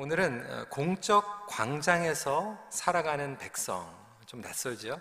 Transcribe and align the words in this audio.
오늘은 0.00 0.46
어, 0.50 0.64
공적 0.70 1.46
광장에서 1.46 2.58
살아가는 2.70 3.36
백성 3.36 3.94
좀 4.24 4.40
낯설죠? 4.40 4.98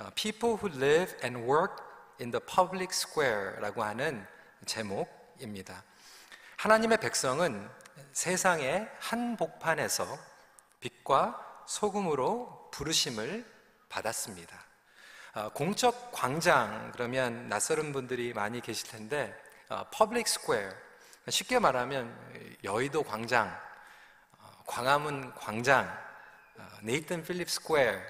어, 0.00 0.10
People 0.16 0.56
who 0.56 0.76
live 0.76 1.16
and 1.22 1.38
work 1.48 1.76
in 2.20 2.32
the 2.32 2.44
public 2.44 2.88
square라고 2.90 3.84
하는 3.84 4.26
제목입니다. 4.66 5.84
하나님의 6.56 6.98
백성은 6.98 7.70
세상의 8.10 8.90
한복판에서 8.98 10.18
빛과 10.80 11.62
소금으로 11.68 12.70
부르심을 12.72 13.46
받았습니다. 13.88 14.64
어, 15.34 15.50
공적 15.50 16.10
광장 16.10 16.90
그러면 16.90 17.48
낯설은 17.48 17.92
분들이 17.92 18.32
많이 18.32 18.60
계실 18.60 18.88
텐데 18.88 19.32
Public 19.92 20.26
square 20.26 20.72
쉽게 21.28 21.60
말하면 21.60 22.58
여의도 22.64 23.04
광장 23.04 23.69
광화문 24.70 25.34
광장, 25.34 25.92
Nathan 26.82 27.24
Phillips 27.24 27.50
Square, 27.50 28.00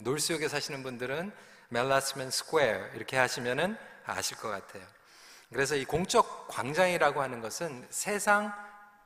North 0.00 0.24
York에 0.24 0.48
사시는 0.48 0.82
분들은 0.82 1.30
Mel 1.68 1.87
Lastman 1.87 2.32
Square 2.32 2.88
이렇게 2.94 3.16
하시면은 3.16 3.78
아실 4.04 4.36
것 4.38 4.48
같아요. 4.48 4.84
그래서 5.50 5.76
이 5.76 5.84
공적 5.84 6.48
광장이라고 6.48 7.22
하는 7.22 7.40
것은 7.40 7.86
세상 7.90 8.52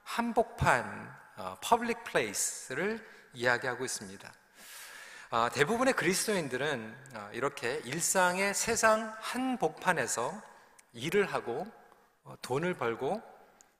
한복판, 0.04 1.14
public 1.60 1.98
어, 1.98 2.04
place를 2.04 3.06
이야기하고 3.34 3.84
있습니다. 3.84 4.32
어, 5.30 5.48
대부분의 5.52 5.92
그리스도인들은 5.92 6.96
어, 7.16 7.30
이렇게 7.34 7.82
일상의 7.84 8.54
세상 8.54 9.14
한복판에서 9.20 10.42
일을 10.94 11.34
하고 11.34 11.66
돈을 12.40 12.72
벌고 12.74 13.22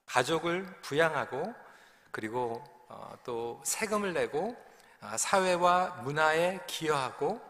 가족을 0.05 0.67
부양하고 0.83 1.55
그리고 2.11 2.63
어, 2.63 2.72
또 3.25 3.61
세금을 3.65 4.13
내고 4.13 4.57
어, 5.01 5.17
사회와 5.17 6.03
문화에 6.03 6.61
기여하고 6.67 7.41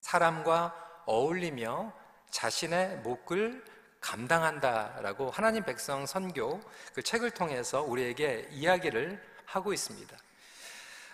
사람과 0.00 0.74
어울리며 1.06 1.92
자신의 2.30 2.98
몫을 2.98 3.64
감당한다라고 4.00 5.30
하나님 5.30 5.64
백성 5.64 6.06
선교 6.06 6.60
그 6.94 7.02
책을 7.02 7.32
통해서 7.32 7.82
우리에게 7.82 8.48
이야기를 8.52 9.20
하고 9.46 9.72
있습니다. 9.72 10.16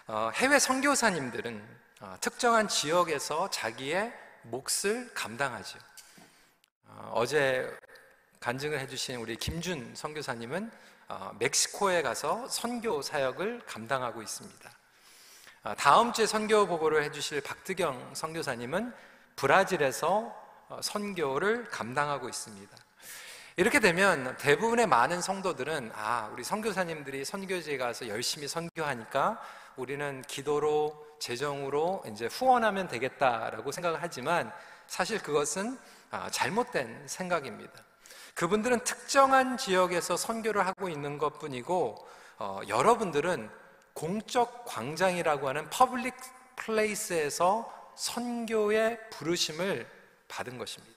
어, 0.09 0.31
해외 0.35 0.59
선교사님들은 0.59 1.83
특정한 2.21 2.67
지역에서 2.67 3.49
자기의 3.51 4.13
몫을 4.43 5.15
감당하죠. 5.15 5.79
어제 7.13 7.73
간증을 8.41 8.81
해주신 8.81 9.17
우리 9.17 9.37
김준 9.37 9.95
선교사님은 9.95 10.65
어, 10.67 10.92
멕시코에 11.39 12.03
가서 12.03 12.49
선교 12.49 13.03
사역을 13.03 13.63
감당하고 13.67 14.23
있습니다. 14.23 14.71
어, 15.65 15.75
다음 15.77 16.13
주에 16.13 16.27
선교 16.27 16.67
보고를 16.67 17.05
해주실 17.05 17.41
박드경 17.43 18.15
선교사님은 18.15 18.93
브라질에서 19.37 20.35
어, 20.69 20.81
선교를 20.83 21.69
감당하고 21.69 22.29
있습니다. 22.29 22.77
이렇게 23.57 23.81
되면 23.81 24.37
대부분의 24.39 24.87
많은 24.87 25.21
성도들은 25.21 25.93
아, 25.95 26.31
우리 26.33 26.43
선교사님들이 26.43 27.25
선교지에 27.25 27.77
가서 27.77 28.09
열심히 28.09 28.49
선교하니까 28.49 29.41
우리는 29.77 30.23
기도로 30.23 31.07
재정으로 31.21 32.03
이제 32.11 32.27
후원하면 32.27 32.89
되겠다라고 32.89 33.71
생각을 33.71 33.99
하지만 34.01 34.51
사실 34.87 35.23
그것은 35.23 35.79
아, 36.11 36.31
잘못된 36.31 37.07
생각입니다. 37.07 37.73
그분들은 38.35 38.85
특정한 38.85 39.57
지역에서 39.57 40.17
선교를 40.17 40.67
하고 40.67 40.89
있는 40.89 41.19
것 41.19 41.39
뿐이고, 41.39 42.09
어, 42.39 42.61
여러분들은 42.67 43.51
공적 43.95 44.65
광장이라고 44.65 45.49
하는 45.49 45.69
public 45.71 46.15
place에서 46.57 47.93
선교의 47.95 48.99
부르심을 49.11 49.87
받은 50.29 50.59
것입니다. 50.59 50.93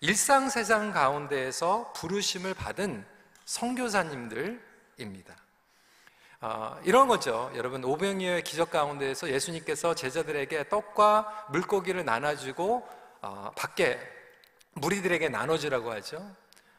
일상 0.00 0.48
세상 0.48 0.92
가운데에서 0.92 1.92
부르심을 1.94 2.54
받은 2.54 3.04
선교사님들입니다. 3.44 5.36
어, 6.40 6.78
이런 6.84 7.08
거죠. 7.08 7.50
여러분, 7.54 7.82
오병이어의 7.84 8.44
기적 8.44 8.70
가운데에서 8.70 9.30
예수님께서 9.30 9.94
제자들에게 9.94 10.68
떡과 10.68 11.48
물고기를 11.50 12.04
나눠주고 12.04 12.86
어, 13.22 13.50
밖에 13.56 14.15
무리들에게 14.76 15.28
나눠주라고 15.28 15.92
하죠. 15.92 16.24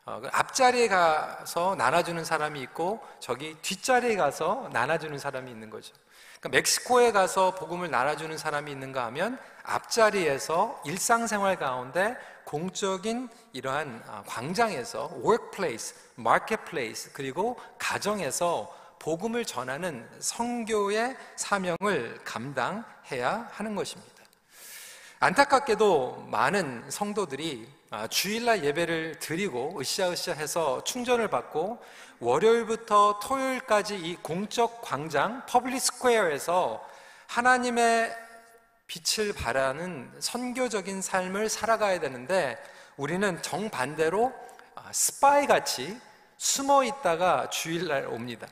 어, 0.05 0.21
그 0.21 0.29
앞자리에 0.31 0.87
가서 0.87 1.75
나눠주는 1.75 2.23
사람이 2.23 2.61
있고 2.61 3.05
저기 3.19 3.55
뒷자리에 3.61 4.15
가서 4.15 4.69
나눠주는 4.71 5.19
사람이 5.19 5.51
있는 5.51 5.69
거죠. 5.69 5.93
그러니까 6.39 6.57
멕시코에 6.57 7.11
가서 7.11 7.55
복음을 7.55 7.91
나눠주는 7.91 8.37
사람이 8.37 8.71
있는가 8.71 9.05
하면 9.07 9.39
앞자리에서 9.63 10.81
일상생활 10.85 11.57
가운데 11.57 12.15
공적인 12.45 13.27
이러한 13.51 14.01
아, 14.07 14.23
광장에서 14.25 15.11
workplace, 15.15 15.97
marketplace 16.17 17.11
그리고 17.13 17.59
가정에서 17.77 18.73
복음을 18.99 19.43
전하는 19.43 20.07
선교의 20.19 21.17
사명을 21.35 22.21
감당해야 22.23 23.49
하는 23.51 23.75
것입니다. 23.75 24.13
안타깝게도 25.19 26.27
많은 26.29 26.89
성도들이 26.89 27.67
아, 27.67 27.76
주일날 28.09 28.65
예배를 28.65 29.19
드리고 29.19 29.79
으쌰으쌰 29.79 30.33
해서 30.33 30.83
충전을 30.83 31.29
받고 31.29 31.81
월요일부터 32.19 33.19
토요일까지 33.23 33.95
이 33.95 34.15
공적 34.17 34.81
광장 34.81 35.45
public 35.45 35.79
square에서 35.79 36.85
하나님의 37.27 38.13
빛을 38.87 39.33
바라는 39.33 40.11
선교적인 40.19 41.01
삶을 41.01 41.47
살아가야 41.47 41.99
되는데 41.99 42.57
우리는 42.97 43.41
정반대로 43.41 44.33
아, 44.75 44.91
스파이 44.91 45.47
같이 45.47 45.97
숨어 46.37 46.83
있다가 46.83 47.49
주일날 47.49 48.07
옵니다. 48.07 48.47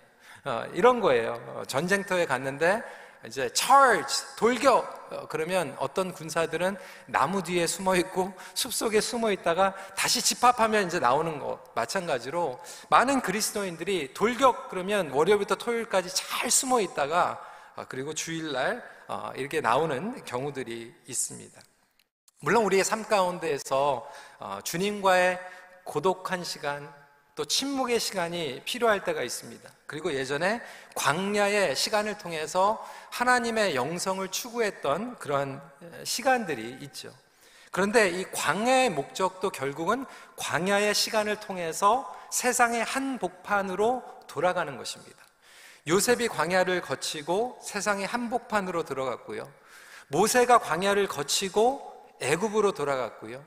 어, 0.45 0.63
이런 0.73 1.01
거예요. 1.01 1.33
어, 1.47 1.63
전쟁터에 1.67 2.25
갔는데 2.25 2.83
이제 3.27 3.49
charge 3.53 4.25
돌격 4.37 5.09
어, 5.11 5.27
그러면 5.27 5.75
어떤 5.79 6.11
군사들은 6.11 6.77
나무 7.05 7.43
뒤에 7.43 7.67
숨어 7.67 7.95
있고 7.97 8.33
숲 8.53 8.73
속에 8.73 9.01
숨어 9.01 9.31
있다가 9.31 9.75
다시 9.95 10.21
집합하면 10.21 10.87
이제 10.87 10.99
나오는 10.99 11.39
거 11.39 11.63
마찬가지로 11.75 12.59
많은 12.89 13.21
그리스도인들이 13.21 14.13
돌격 14.13 14.69
그러면 14.69 15.11
월요일부터 15.11 15.55
토요일까지 15.55 16.13
잘 16.13 16.49
숨어 16.49 16.81
있다가 16.81 17.39
어, 17.75 17.85
그리고 17.87 18.13
주일날 18.13 18.83
어, 19.07 19.31
이렇게 19.35 19.61
나오는 19.61 20.23
경우들이 20.25 20.93
있습니다. 21.07 21.61
물론 22.39 22.63
우리의 22.65 22.83
삶 22.83 23.03
가운데에서 23.05 24.07
주님과의 24.63 25.39
고독한 25.83 26.43
시간 26.43 26.93
또 27.35 27.43
침묵의 27.43 27.99
시간이 27.99 28.61
필요할 28.63 29.03
때가 29.03 29.21
있습니다. 29.21 29.69
그리고 29.87 30.13
예전에 30.13 30.61
광야의 30.95 31.75
시간을 31.75 32.17
통해서 32.17 32.85
하나님의 33.11 33.75
영성을 33.75 34.25
추구했던 34.29 35.19
그런 35.19 35.61
시간들이 36.05 36.77
있죠. 36.81 37.13
그런데 37.71 38.09
이 38.09 38.23
광야의 38.31 38.89
목적도 38.89 39.49
결국은 39.49 40.05
광야의 40.37 40.95
시간을 40.95 41.41
통해서 41.41 42.09
세상의 42.31 42.83
한 42.85 43.19
복판으로 43.19 44.01
돌아가는 44.27 44.77
것입니다. 44.77 45.17
요셉이 45.87 46.29
광야를 46.29 46.81
거치고 46.81 47.59
세상의 47.61 48.07
한복판으로 48.07 48.83
들어갔고요. 48.83 49.51
모세가 50.07 50.59
광야를 50.59 51.07
거치고 51.07 52.15
애굽으로 52.21 52.71
돌아갔고요. 52.71 53.43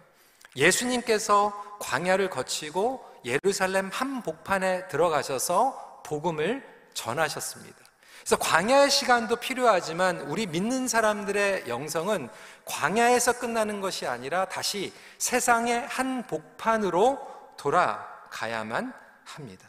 예수님께서 0.56 1.78
광야를 1.80 2.30
거치고 2.30 3.07
예루살렘 3.24 3.88
한복판에 3.88 4.88
들어가셔서 4.88 6.02
복음을 6.04 6.66
전하셨습니다. 6.94 7.76
그래서 8.20 8.36
광야의 8.36 8.90
시간도 8.90 9.36
필요하지만 9.36 10.20
우리 10.22 10.46
믿는 10.46 10.86
사람들의 10.86 11.68
영성은 11.68 12.28
광야에서 12.66 13.38
끝나는 13.38 13.80
것이 13.80 14.06
아니라 14.06 14.44
다시 14.46 14.92
세상의 15.16 15.86
한 15.86 16.26
복판으로 16.26 17.18
돌아가야만 17.56 18.92
합니다. 19.24 19.66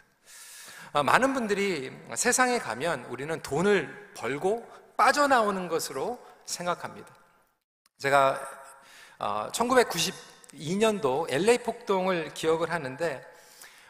아, 0.92 1.04
많은 1.04 1.34
분들이 1.34 1.92
세상에 2.16 2.60
가면 2.60 3.06
우리는 3.06 3.40
돈을 3.42 4.14
벌고 4.18 4.68
빠져나오는 4.98 5.68
것으로 5.68 6.20
생각합니다. 6.46 7.08
제가 8.00 8.42
1992년도 9.54 11.32
LA 11.32 11.60
폭동을 11.60 12.34
기억을 12.34 12.72
하는데 12.72 13.26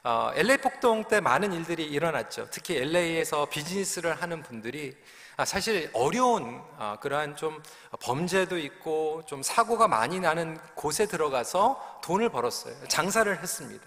어, 0.03 0.31
LA 0.33 0.57
폭동 0.57 1.03
때 1.03 1.19
많은 1.19 1.51
일들이 1.51 1.83
일어났죠. 1.83 2.47
특히 2.51 2.77
LA에서 2.77 3.45
비즈니스를 3.47 4.21
하는 4.21 4.41
분들이 4.41 4.95
아, 5.35 5.43
사실 5.43 5.89
어려운 5.93 6.61
어, 6.77 6.95
그러한 7.01 7.35
좀 7.35 7.61
범죄도 7.99 8.57
있고 8.59 9.23
좀 9.25 9.43
사고가 9.43 9.87
많이 9.87 10.19
나는 10.19 10.57
곳에 10.75 11.05
들어가서 11.05 11.99
돈을 12.03 12.29
벌었어요. 12.29 12.75
장사를 12.87 13.41
했습니다. 13.41 13.85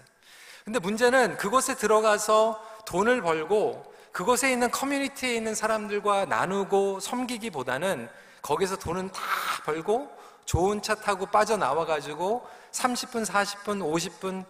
근데 0.63 0.79
문제는 0.79 1.37
그곳에 1.37 1.75
들어가서 1.75 2.63
돈을 2.85 3.21
벌고 3.21 3.91
그곳에 4.11 4.51
있는 4.51 4.69
커뮤니티에 4.69 5.33
있는 5.35 5.55
사람들과 5.55 6.25
나누고 6.25 6.99
섬기기보다는 6.99 8.07
거기서 8.43 8.75
돈은 8.77 9.11
다 9.11 9.21
벌고 9.65 10.11
좋은 10.45 10.81
차 10.81 10.93
타고 10.93 11.25
빠져나와가지고 11.25 12.47
30분, 12.71 13.25
40분, 13.25 13.79
50분 13.81 14.45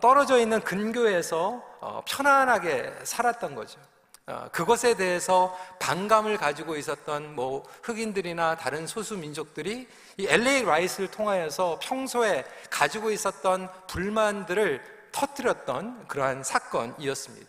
떨어져 0.00 0.38
있는 0.38 0.60
근교에서 0.60 1.62
어, 1.80 2.02
편안하게 2.06 2.92
살았던 3.04 3.54
거죠. 3.54 3.80
어, 4.26 4.48
그것에 4.52 4.94
대해서 4.94 5.56
반감을 5.78 6.36
가지고 6.36 6.76
있었던 6.76 7.34
뭐 7.34 7.64
흑인들이나 7.82 8.56
다른 8.56 8.86
소수 8.86 9.16
민족들이 9.16 9.88
이 10.18 10.26
LA 10.28 10.64
라이스를 10.64 11.10
통하여서 11.10 11.80
평소에 11.82 12.44
가지고 12.68 13.10
있었던 13.10 13.68
불만들을 13.86 14.82
터뜨렸던 15.12 16.06
그러한 16.08 16.44
사건이었습니다. 16.44 17.48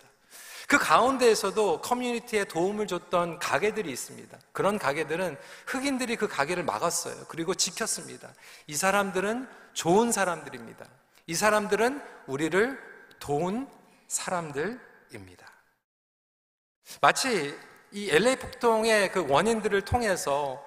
그 0.67 0.77
가운데에서도 0.77 1.81
커뮤니티에 1.81 2.45
도움을 2.45 2.87
줬던 2.87 3.39
가게들이 3.39 3.91
있습니다. 3.91 4.37
그런 4.53 4.79
가게들은 4.79 5.37
흑인들이 5.67 6.15
그 6.15 6.29
가게를 6.29 6.63
막았어요. 6.63 7.25
그리고 7.27 7.53
지켰습니다. 7.53 8.29
이 8.67 8.75
사람들은 8.75 9.49
좋은 9.73 10.13
사람들입니다. 10.13 10.85
이 11.27 11.35
사람들은 11.35 12.01
우리를 12.27 12.79
도운 13.19 13.67
사람들입니다. 14.07 15.45
마치 17.01 17.57
이 17.91 18.09
LA 18.09 18.37
폭동의 18.37 19.11
그 19.11 19.25
원인들을 19.27 19.81
통해서 19.81 20.63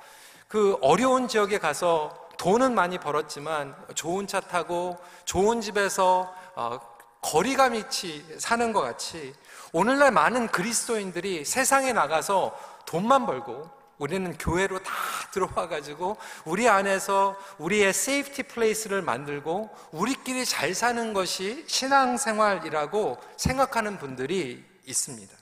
그 0.48 0.78
어려운 0.80 1.28
지역에 1.28 1.58
가서 1.58 2.28
돈은 2.38 2.74
많이 2.74 2.98
벌었지만 2.98 3.74
좋은 3.94 4.26
차 4.26 4.40
타고 4.40 4.98
좋은 5.24 5.60
집에서 5.60 6.34
어, 6.54 6.78
거리감 7.22 7.74
있이 7.74 8.24
사는 8.38 8.72
것 8.72 8.82
같이 8.82 9.34
오늘날 9.72 10.10
많은 10.10 10.48
그리스도인들이 10.48 11.44
세상에 11.44 11.92
나가서 11.92 12.56
돈만 12.86 13.26
벌고 13.26 13.70
우리는 13.98 14.36
교회로 14.36 14.82
다 14.82 14.92
들어와 15.32 15.68
가지고 15.68 16.16
우리 16.44 16.68
안에서 16.68 17.36
우리의 17.58 17.92
safety 17.92 18.44
place를 18.44 19.02
만들고 19.02 19.70
우리끼리 19.92 20.44
잘 20.44 20.74
사는 20.74 21.12
것이 21.12 21.64
신앙생활이라고 21.68 23.18
생각하는 23.36 23.98
분들이 23.98 24.64
있습니다. 24.84 25.36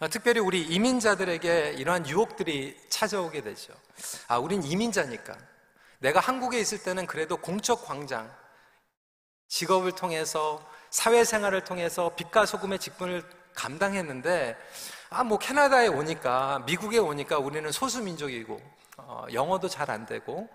아, 0.00 0.08
특별히 0.08 0.40
우리 0.40 0.62
이민자들에게 0.62 1.74
이러한 1.78 2.08
유혹들이 2.08 2.76
찾아오게 2.88 3.42
되죠. 3.42 3.72
아, 4.26 4.38
우린 4.38 4.62
이민자니까. 4.62 5.36
내가 5.98 6.20
한국에 6.20 6.58
있을 6.58 6.82
때는 6.82 7.06
그래도 7.06 7.36
공적 7.36 7.86
광장, 7.86 8.30
직업을 9.48 9.92
통해서 9.92 10.60
사회생활을 10.90 11.64
통해서 11.64 12.14
빛과 12.16 12.44
소금의 12.44 12.78
직분을 12.78 13.22
감당했는데 13.54 14.56
아, 15.10 15.22
뭐 15.22 15.38
캐나다에 15.38 15.88
오니까 15.88 16.62
미국에 16.66 16.98
오니까 16.98 17.38
우리는 17.38 17.70
소수민족이고 17.70 18.60
어, 18.96 19.26
영어도 19.32 19.68
잘 19.68 19.90
안 19.90 20.06
되고 20.06 20.48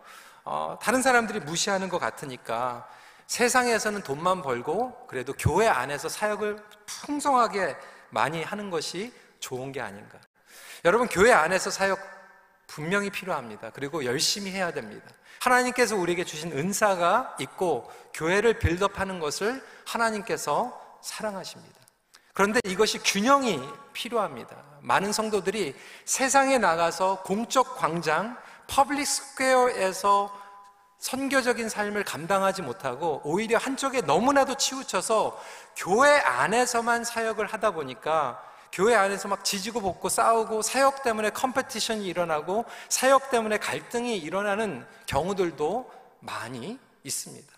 어, 0.43 0.77
다른 0.81 1.01
사람들이 1.01 1.39
무시하는 1.41 1.89
것 1.89 1.99
같으니까 1.99 2.87
세상에서는 3.27 4.01
돈만 4.01 4.41
벌고 4.41 5.05
그래도 5.07 5.33
교회 5.33 5.67
안에서 5.67 6.09
사역을 6.09 6.57
풍성하게 6.85 7.75
많이 8.09 8.43
하는 8.43 8.71
것이 8.71 9.13
좋은 9.39 9.71
게 9.71 9.81
아닌가. 9.81 10.17
여러분, 10.83 11.07
교회 11.07 11.31
안에서 11.31 11.69
사역 11.69 11.99
분명히 12.65 13.11
필요합니다. 13.11 13.69
그리고 13.71 14.03
열심히 14.03 14.51
해야 14.51 14.71
됩니다. 14.71 15.05
하나님께서 15.39 15.95
우리에게 15.95 16.23
주신 16.23 16.51
은사가 16.51 17.35
있고 17.39 17.91
교회를 18.13 18.57
build 18.57 18.81
up하는 18.81 19.19
것을 19.19 19.63
하나님께서 19.85 20.97
사랑하십니다. 21.01 21.78
그런데 22.39 22.61
이것이 22.63 22.99
균형이 22.99 23.59
필요합니다. 23.91 24.55
많은 24.79 25.11
성도들이 25.11 25.75
세상에 26.05 26.57
나가서 26.57 27.21
공적 27.23 27.75
광장, 27.75 28.37
public 28.67 29.05
square에서 29.05 30.33
선교적인 30.99 31.67
삶을 31.67 32.05
감당하지 32.05 32.61
못하고 32.61 33.19
오히려 33.25 33.57
한쪽에 33.57 33.99
너무나도 33.99 34.55
치우쳐서 34.55 35.37
교회 35.75 36.17
안에서만 36.19 37.03
사역을 37.03 37.45
하다 37.45 37.71
보니까 37.71 38.41
교회 38.71 38.95
안에서 38.95 39.27
막 39.27 39.43
지지고 39.43 39.81
볶고 39.81 40.07
싸우고 40.07 40.61
사역 40.61 41.03
때문에 41.03 41.31
competition이 41.31 42.05
일어나고 42.07 42.63
사역 42.87 43.31
때문에 43.31 43.57
갈등이 43.57 44.17
일어나는 44.17 44.87
경우들도 45.07 45.91
많이 46.21 46.79
있습니다. 47.03 47.53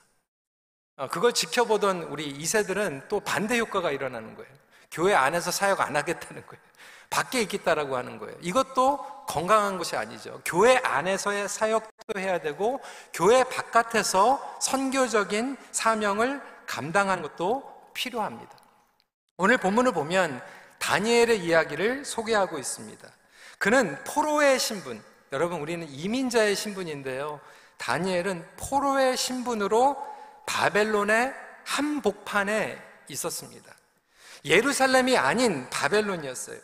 어, 0.98 1.08
그걸 1.08 1.34
지켜보던 1.34 2.04
우리 2.04 2.36
2세들은 2.36 3.10
또 3.10 3.20
반대 3.20 3.60
효과가 3.60 3.92
일어나는 3.92 4.36
거예요. 4.36 4.62
교회 4.92 5.14
안에서 5.14 5.52
사역 5.52 5.82
안 5.82 5.96
하겠다는 5.96 6.46
거예요. 6.46 6.62
밖에 7.10 7.42
있겠다라고 7.42 7.98
하는 7.98 8.20
거예요. 8.20 8.36
이것도 8.42 9.26
건강한 9.28 9.78
것이 9.78 9.96
아니죠. 9.96 10.42
교회 10.46 10.78
안에서의 10.78 11.50
사역도 11.50 12.20
해야 12.20 12.40
되고, 12.40 12.80
교회 13.14 13.44
바깥에서 13.44 14.58
선교적인 14.62 15.58
사명을 15.72 16.42
감당하는 16.66 17.24
것도 17.24 17.92
필요합니다. 17.94 18.52
오늘 19.38 19.58
본문을 19.58 19.92
보면 19.92 20.42
다니엘의 20.80 21.40
이야기를 21.40 22.06
소개하고 22.06 22.58
있습니다. 22.58 23.08
그는 23.58 24.02
포로의 24.06 24.60
신분, 24.60 25.04
여러분 25.32 25.60
우리는 25.60 25.88
이민자의 25.90 26.56
신분인데요. 26.56 27.40
다니엘은 27.78 28.46
포로의 28.58 29.18
신분으로 29.18 29.98
바벨론의 30.46 31.34
한복판에 31.66 32.82
있었습니다. 33.10 33.74
예루살렘이 34.46 35.18
아닌 35.18 35.70
바벨론이었어요. 35.70 36.58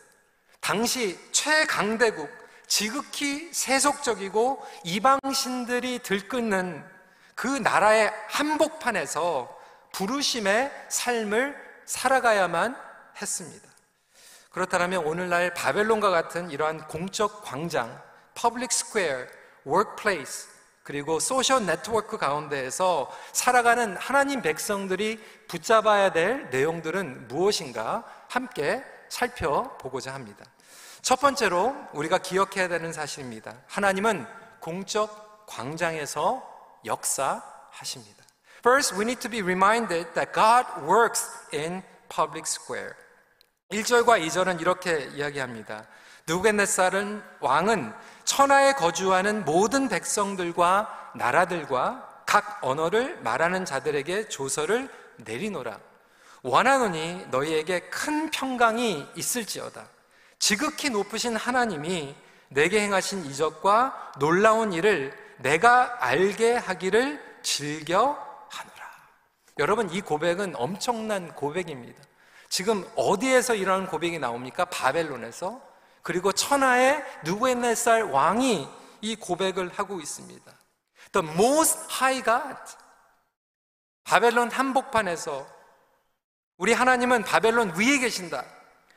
당시 0.60 1.18
최강대국, 1.32 2.28
지극히 2.66 3.52
세속적이고 3.52 4.64
이방신들이 4.84 6.00
들끓는 6.00 6.84
그 7.34 7.46
나라의 7.46 8.12
한복판에서 8.28 9.56
부르심의 9.92 10.70
삶을 10.88 11.56
살아가야만 11.86 12.76
했습니다. 13.20 13.68
그렇다면 14.50 15.04
오늘날 15.04 15.54
바벨론과 15.54 16.10
같은 16.10 16.50
이러한 16.50 16.88
공적 16.88 17.44
광장, 17.44 18.02
public 18.34 18.72
square, 18.72 19.26
workplace, 19.64 20.48
그리고 20.88 21.20
social 21.20 21.66
network 21.66 22.16
가운데에서 22.16 23.14
살아가는 23.32 23.94
하나님 23.98 24.40
백성들이 24.40 25.22
붙잡아야 25.46 26.12
될 26.12 26.48
내용들은 26.48 27.28
무엇인가 27.28 28.04
함께 28.26 28.82
살펴보고자 29.10 30.14
합니다. 30.14 30.46
첫 31.02 31.20
번째로 31.20 31.76
우리가 31.92 32.16
기억해야 32.16 32.68
되는 32.68 32.90
사실입니다. 32.94 33.54
하나님은 33.66 34.26
공적 34.60 35.44
광장에서 35.46 36.42
역사하십니다. 36.86 38.24
First, 38.60 38.94
we 38.94 39.02
need 39.02 39.20
to 39.20 39.30
be 39.30 39.42
reminded 39.42 40.14
that 40.14 40.32
God 40.32 40.64
works 40.90 41.28
in 41.52 41.82
public 42.08 42.44
square. 42.46 42.94
1절과 43.72 44.26
2절은 44.26 44.62
이렇게 44.62 45.10
이야기합니다. 45.14 45.86
누구겐네살은 46.26 47.22
왕은 47.40 47.92
천하에 48.28 48.74
거주하는 48.74 49.46
모든 49.46 49.88
백성들과 49.88 51.12
나라들과 51.14 52.22
각 52.26 52.58
언어를 52.60 53.18
말하는 53.22 53.64
자들에게 53.64 54.28
조서를 54.28 54.90
내리노라. 55.16 55.80
원하노니 56.42 57.28
너희에게 57.30 57.80
큰 57.88 58.30
평강이 58.30 59.06
있을지어다. 59.16 59.86
지극히 60.38 60.90
높으신 60.90 61.36
하나님이 61.36 62.14
내게 62.50 62.82
행하신 62.82 63.24
이적과 63.24 64.12
놀라운 64.18 64.74
일을 64.74 65.16
내가 65.38 65.96
알게 66.04 66.54
하기를 66.54 67.40
즐겨 67.42 67.98
하노라. 68.50 68.90
여러분, 69.58 69.88
이 69.90 70.02
고백은 70.02 70.54
엄청난 70.54 71.34
고백입니다. 71.34 72.02
지금 72.50 72.86
어디에서 72.94 73.54
이런 73.54 73.86
고백이 73.86 74.18
나옵니까? 74.18 74.66
바벨론에서. 74.66 75.67
그리고 76.08 76.32
천하의 76.32 77.04
누구의넷살 77.24 78.04
왕이 78.04 78.66
이 79.02 79.16
고백을 79.16 79.68
하고 79.74 80.00
있습니다. 80.00 80.52
The 81.12 81.28
most 81.34 81.80
high 82.00 82.24
God. 82.24 82.56
바벨론 84.04 84.50
한복판에서 84.50 85.46
우리 86.56 86.72
하나님은 86.72 87.24
바벨론 87.24 87.74
위에 87.78 87.98
계신다. 87.98 88.42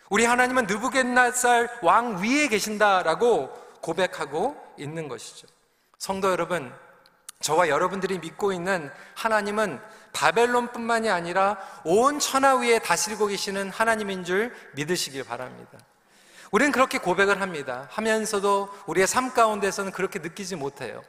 우리 0.10 0.24
하나님은 0.24 0.68
느부겟네살 0.68 1.80
왕 1.82 2.24
위에 2.24 2.48
계신다라고 2.48 3.50
고백하고 3.82 4.56
있는 4.77 5.10
것이죠. 5.10 5.48
성도 5.98 6.32
여러분, 6.32 6.74
저와 7.41 7.68
여러분들이 7.68 8.20
믿고 8.20 8.53
있는 8.53 8.89
하나님은 9.15 9.82
바벨론뿐만이 10.13 11.10
아니라 11.10 11.58
온 11.84 12.20
천하 12.20 12.56
위에 12.56 12.80
다스리고 12.80 13.27
계시는 13.27 13.70
하나님인 13.70 14.24
줄 14.24 14.56
믿으시길 14.75 15.25
바랍니다. 15.25 15.77
우리는 16.51 16.72
그렇게 16.72 16.98
고백을 16.98 17.41
합니다. 17.41 17.88
하면서도 17.91 18.70
우리의 18.86 19.08
삶 19.08 19.34
가운데서는 19.34 19.91
그렇게 19.91 20.20
느끼지 20.20 20.58
못해요. 20.58 21.01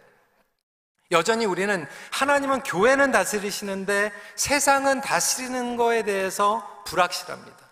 여전히 1.10 1.44
우리는 1.44 1.86
하나님은 2.10 2.62
교회는 2.62 3.10
다스리시는데 3.10 4.12
세상은 4.36 5.00
다스리는 5.00 5.76
거에 5.76 6.04
대해서 6.04 6.82
불확실합니다. 6.86 7.70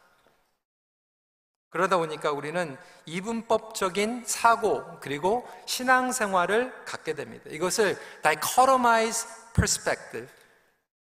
그러다 1.70 1.96
보니까 1.98 2.32
우리는 2.32 2.76
이분법적인 3.06 4.24
사고 4.26 4.84
그리고 5.00 5.48
신앙생활을 5.66 6.84
갖게 6.84 7.14
됩니다. 7.14 7.44
이것을 7.48 7.96
dichotomize 8.22 9.28
perspective, 9.54 10.28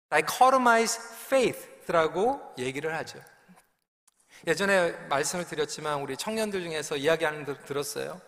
dichotomize 0.10 1.02
faith라고 1.28 2.54
얘기를 2.58 2.94
하죠. 2.98 3.20
예전에 4.48 4.92
말씀을 5.10 5.46
드렸지만 5.46 6.02
우리 6.02 6.16
청년들 6.16 6.62
중에서 6.64 6.98
이야기하는 6.98 7.46
들 7.46 7.58
들었어요. 7.66 8.22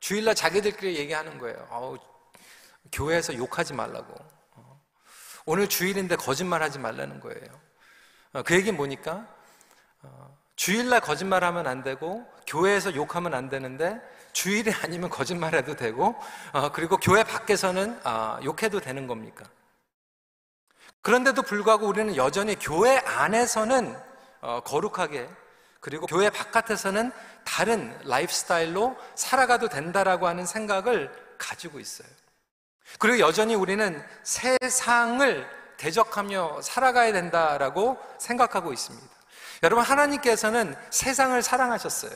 주일날 0.00 0.34
자기들끼리 0.34 0.96
얘기하는 0.96 1.38
거예요. 1.38 1.66
어우, 1.70 1.98
교회에서 2.92 3.34
욕하지 3.34 3.74
말라고. 3.74 4.14
어. 4.54 4.80
오늘 5.44 5.68
주일인데 5.68 6.16
거짓말 6.16 6.62
하지 6.62 6.78
말라는 6.78 7.20
거예요. 7.20 7.60
어, 8.32 8.42
그 8.42 8.54
얘기는 8.54 8.76
뭐니까 8.76 9.26
어, 10.02 10.36
주일날 10.54 11.00
거짓말하면 11.00 11.66
안 11.66 11.82
되고 11.82 12.26
교회에서 12.46 12.94
욕하면 12.94 13.34
안 13.34 13.48
되는데 13.48 14.00
주일이 14.32 14.70
아니면 14.82 15.08
거짓말해도 15.08 15.76
되고 15.76 16.14
그리고 16.74 16.98
교회 16.98 17.24
밖에서는 17.24 18.00
아, 18.04 18.38
욕해도 18.44 18.80
되는 18.80 19.06
겁니까? 19.06 19.44
그런데도 21.00 21.42
불구하고 21.42 21.86
우리는 21.86 22.16
여전히 22.16 22.54
교회 22.56 22.98
안에서는 22.98 23.96
거룩하게 24.64 25.28
그리고 25.86 26.04
교회 26.08 26.30
바깥에서는 26.30 27.12
다른 27.44 27.96
라이프 28.02 28.32
스타일로 28.32 28.96
살아가도 29.14 29.68
된다라고 29.68 30.26
하는 30.26 30.44
생각을 30.44 31.12
가지고 31.38 31.78
있어요. 31.78 32.08
그리고 32.98 33.20
여전히 33.20 33.54
우리는 33.54 34.04
세상을 34.24 35.48
대적하며 35.76 36.62
살아가야 36.62 37.12
된다라고 37.12 38.00
생각하고 38.18 38.72
있습니다. 38.72 39.06
여러분, 39.62 39.84
하나님께서는 39.84 40.74
세상을 40.90 41.40
사랑하셨어요. 41.40 42.10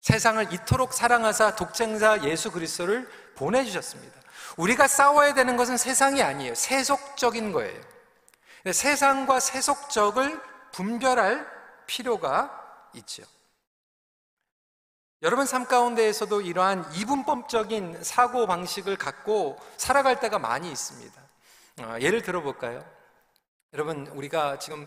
세상을 0.00 0.50
이토록 0.54 0.94
사랑하사 0.94 1.56
독생자 1.56 2.22
예수 2.24 2.50
그리스도를 2.50 3.06
보내주셨습니다. 3.34 4.18
우리가 4.56 4.88
싸워야 4.88 5.34
되는 5.34 5.58
것은 5.58 5.76
세상이 5.76 6.22
아니에요. 6.22 6.54
세속적인 6.54 7.52
거예요. 7.52 7.78
세상과 8.72 9.40
세속적을 9.40 10.40
분별할 10.72 11.55
필요가 11.86 12.88
있죠. 12.94 13.22
여러분 15.22 15.46
삶 15.46 15.64
가운데에서도 15.66 16.42
이러한 16.42 16.92
이분법적인 16.94 18.04
사고 18.04 18.46
방식을 18.46 18.96
갖고 18.96 19.58
살아갈 19.76 20.20
때가 20.20 20.38
많이 20.38 20.70
있습니다. 20.70 21.22
어, 21.80 21.96
예를 22.00 22.22
들어볼까요? 22.22 22.84
여러분 23.72 24.06
우리가 24.08 24.58
지금 24.58 24.86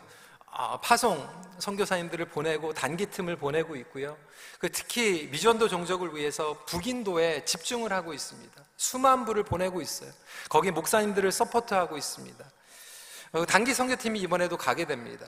어, 0.52 0.80
파송 0.80 1.28
선교사님들을 1.60 2.26
보내고 2.30 2.74
단기 2.74 3.06
틈을 3.06 3.36
보내고 3.36 3.76
있고요. 3.78 4.18
그 4.60 4.72
특히 4.72 5.28
미전도 5.32 5.68
종족을 5.68 6.16
위해서 6.16 6.64
북인도에 6.66 7.46
집중을 7.46 7.92
하고 7.94 8.14
있습니다. 8.14 8.64
수만 8.78 9.26
부를 9.26 9.44
보내고 9.44 9.82
있어요. 9.82 10.12
거기 10.50 10.72
목사님들을 10.72 11.32
서포트하고 11.32 11.98
있습니다. 11.98 12.46
어, 13.34 13.46
단기 13.46 13.74
선교팀이 13.74 14.20
이번에도 14.20 14.58
가게 14.58 14.86
됩니다. 14.86 15.28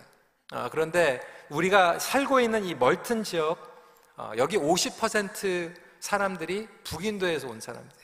어, 0.52 0.68
그런데 0.70 1.22
우리가 1.50 1.98
살고 1.98 2.42
있는 2.42 2.66
이 2.66 2.76
멀튼 2.76 3.24
지역, 3.24 3.58
어, 4.18 4.32
여기 4.38 4.58
50% 4.58 5.74
사람들이 6.00 6.68
북인도에서 6.84 7.48
온 7.48 7.62
사람들이에요. 7.62 8.02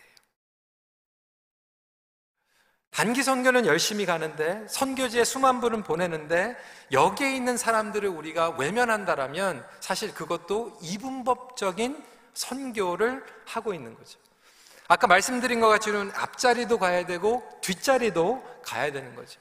단기 2.92 3.22
선교는 3.22 3.66
열심히 3.68 4.06
가는데 4.06 4.66
선교지에 4.70 5.24
수만 5.24 5.62
분은 5.62 5.84
보내는데 5.84 6.58
여기에 6.92 7.36
있는 7.36 7.58
사람들을 7.58 8.10
우리가 8.10 8.52
외면한다라면 8.52 9.64
사실 9.82 10.14
그것도 10.14 10.80
이분법적인 10.82 12.04
선교를 12.34 13.24
하고 13.46 13.74
있는 13.74 13.94
거죠. 13.96 14.20
아까 14.88 15.06
말씀드린 15.06 15.60
것 15.60 15.68
같이는 15.68 16.12
앞자리도 16.16 16.80
가야 16.80 17.06
되고 17.06 17.44
뒷자리도 17.62 18.62
가야 18.64 18.92
되는 18.92 19.14
거죠. 19.16 19.40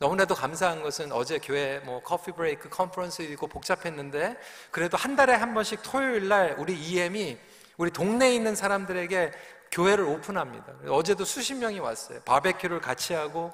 너무나도 0.00 0.34
감사한 0.34 0.82
것은 0.82 1.12
어제 1.12 1.38
교회 1.38 1.78
뭐 1.80 2.00
커피 2.02 2.32
브레이크 2.32 2.70
컨퍼런스 2.70 3.20
있고 3.20 3.46
복잡했는데 3.46 4.34
그래도 4.70 4.96
한 4.96 5.14
달에 5.14 5.34
한 5.34 5.52
번씩 5.52 5.80
토요일 5.82 6.26
날 6.26 6.56
우리 6.58 6.74
EM이 6.74 7.36
우리 7.76 7.90
동네에 7.90 8.34
있는 8.34 8.56
사람들에게 8.56 9.30
교회를 9.70 10.04
오픈합니다. 10.04 10.72
어제도 10.88 11.26
수십 11.26 11.54
명이 11.54 11.80
왔어요. 11.80 12.20
바베큐를 12.24 12.80
같이 12.80 13.12
하고 13.12 13.52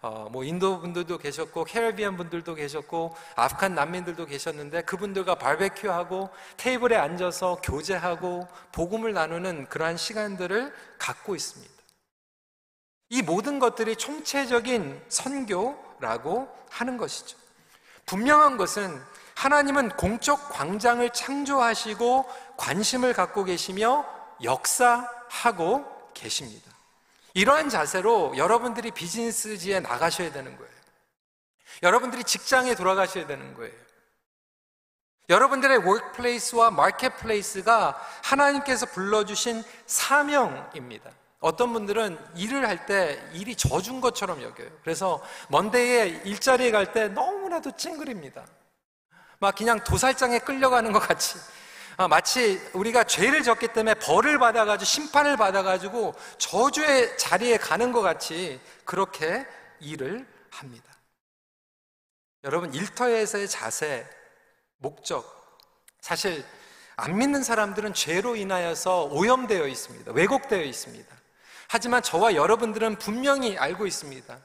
어, 0.00 0.28
뭐 0.30 0.44
인도 0.44 0.78
분들도 0.78 1.18
계셨고 1.18 1.64
캐리비안 1.64 2.16
분들도 2.16 2.54
계셨고 2.54 3.16
아프간 3.34 3.74
난민들도 3.74 4.26
계셨는데 4.26 4.82
그분들과 4.82 5.34
바베큐하고 5.34 6.30
테이블에 6.58 6.94
앉아서 6.96 7.60
교제하고 7.64 8.46
복음을 8.70 9.12
나누는 9.12 9.66
그러한 9.66 9.96
시간들을 9.96 10.72
갖고 10.96 11.34
있습니다. 11.34 11.74
이 13.10 13.22
모든 13.22 13.58
것들이 13.58 13.96
총체적인 13.96 15.02
선교 15.08 15.87
라고 16.00 16.48
하는 16.70 16.96
것이죠. 16.96 17.36
분명한 18.06 18.56
것은 18.56 19.02
하나님은 19.34 19.90
공적 19.90 20.50
광장을 20.50 21.08
창조하시고 21.10 22.28
관심을 22.56 23.12
갖고 23.12 23.44
계시며 23.44 24.04
역사하고 24.42 26.10
계십니다. 26.14 26.72
이러한 27.34 27.68
자세로 27.68 28.36
여러분들이 28.36 28.90
비즈니스지에 28.90 29.80
나가셔야 29.80 30.32
되는 30.32 30.56
거예요. 30.56 30.72
여러분들이 31.82 32.24
직장에 32.24 32.74
돌아가셔야 32.74 33.26
되는 33.26 33.54
거예요. 33.54 33.74
여러분들의 35.28 35.78
workplace와 35.78 36.70
marketplace가 36.70 38.00
하나님께서 38.24 38.86
불러주신 38.86 39.62
사명입니다. 39.86 41.10
어떤 41.40 41.72
분들은 41.72 42.18
일을 42.36 42.66
할 42.66 42.86
때 42.86 43.22
일이 43.32 43.54
저준 43.54 44.00
것처럼 44.00 44.42
여겨요. 44.42 44.70
그래서 44.82 45.22
Monday에 45.48 46.22
일자리에 46.24 46.70
갈 46.70 46.92
때 46.92 47.08
너무나도 47.08 47.76
찡그립니다. 47.76 48.44
막 49.38 49.54
그냥 49.54 49.82
도살장에 49.84 50.40
끌려가는 50.40 50.90
것 50.92 50.98
같이. 51.00 51.38
아, 51.96 52.06
마치 52.08 52.60
우리가 52.74 53.04
죄를 53.04 53.42
졌기 53.42 53.68
때문에 53.68 53.94
벌을 53.94 54.38
받아가지고 54.38 54.84
심판을 54.84 55.36
받아가지고 55.36 56.14
저주의 56.38 57.16
자리에 57.18 57.56
가는 57.58 57.92
것 57.92 58.02
같이 58.02 58.60
그렇게 58.84 59.46
일을 59.80 60.26
합니다. 60.50 60.92
여러분, 62.44 62.72
일터에서의 62.72 63.48
자세, 63.48 64.06
목적, 64.76 65.58
사실 66.00 66.44
안 66.96 67.18
믿는 67.18 67.42
사람들은 67.42 67.94
죄로 67.94 68.36
인하여서 68.36 69.06
오염되어 69.06 69.66
있습니다. 69.66 70.12
왜곡되어 70.12 70.62
있습니다. 70.62 71.17
하지만 71.68 72.02
저와 72.02 72.34
여러분들은 72.34 72.96
분명히 72.96 73.58
알고 73.58 73.86
있습니다. 73.86 74.38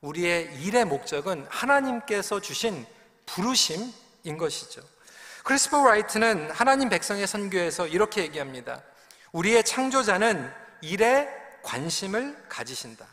우리의 0.00 0.62
일의 0.62 0.84
목적은 0.84 1.44
하나님께서 1.50 2.40
주신 2.40 2.86
부르심인 3.26 4.38
것이죠. 4.38 4.80
크리스토퍼 5.42 5.84
라이트는 5.84 6.52
하나님 6.52 6.88
백성의 6.88 7.26
선교에서 7.26 7.88
이렇게 7.88 8.22
얘기합니다. 8.22 8.80
우리의 9.32 9.64
창조자는 9.64 10.50
일에 10.80 11.28
관심을 11.62 12.44
가지신다. 12.48 13.06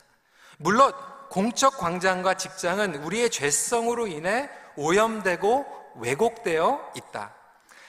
물론 0.58 0.94
공적 1.30 1.80
광장과 1.80 2.36
직장은 2.36 3.04
우리의 3.04 3.32
죄성으로 3.32 4.06
인해 4.06 4.48
오염되고 4.76 5.66
왜곡되어 5.96 6.94
있다. 6.96 7.34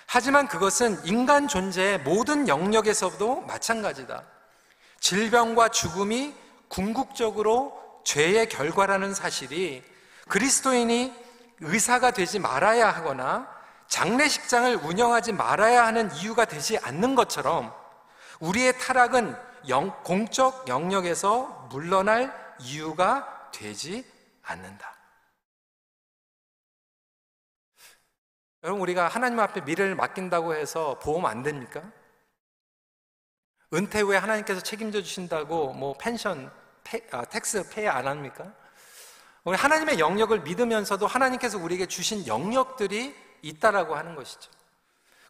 하지만 0.07 0.49
그것은 0.49 1.05
인간 1.05 1.49
존재의 1.49 1.99
모든 1.99 2.49
영역에서도 2.49 3.43
마찬가지다. 3.43 4.36
질병과 5.07 5.69
죽음이 5.69 6.35
궁극적으로 6.67 8.01
죄의 8.03 8.49
결과라는 8.49 9.15
사실이 9.15 9.85
그리스도인이 10.27 11.15
의사가 11.61 12.11
되지 12.11 12.41
말아야 12.41 12.91
하거나 12.91 13.49
장례식장을 13.87 14.75
운영하지 14.75 15.33
말아야 15.33 15.87
하는 15.87 16.13
이유가 16.17 16.45
되지 16.45 16.77
않는 16.79 17.15
것처럼 17.15 17.73
우리의 18.41 18.81
타락은 18.81 19.37
영, 19.69 19.97
공적 20.03 20.67
영역에서 20.67 21.69
물러날 21.71 22.35
이유가 22.59 23.49
되지 23.53 24.05
않는다. 24.43 24.93
여러분, 28.65 28.83
우리가 28.83 29.07
하나님 29.07 29.39
앞에 29.39 29.61
미래를 29.61 29.95
맡긴다고 29.95 30.57
해서 30.57 30.99
보험 30.99 31.27
안 31.27 31.45
됩니까? 31.45 31.85
은퇴 33.75 34.01
후에 34.01 34.17
하나님께서 34.17 34.61
책임져 34.61 35.03
주신다고 35.03 35.73
뭐 35.73 35.97
펜션, 35.99 36.53
페, 36.85 37.07
아, 37.11 37.25
tax 37.25 37.71
pay 37.71 37.89
안 37.89 38.07
합니까? 38.07 38.53
우리 39.45 39.57
하나님의 39.57 39.99
영역을 39.99 40.41
믿으면서도 40.41 41.07
하나님께서 41.07 41.59
우리에게 41.59 41.87
주신 41.87 42.27
영역들이 42.27 43.15
있다라고 43.43 43.97
하는 43.97 44.15
것이죠. 44.15 44.51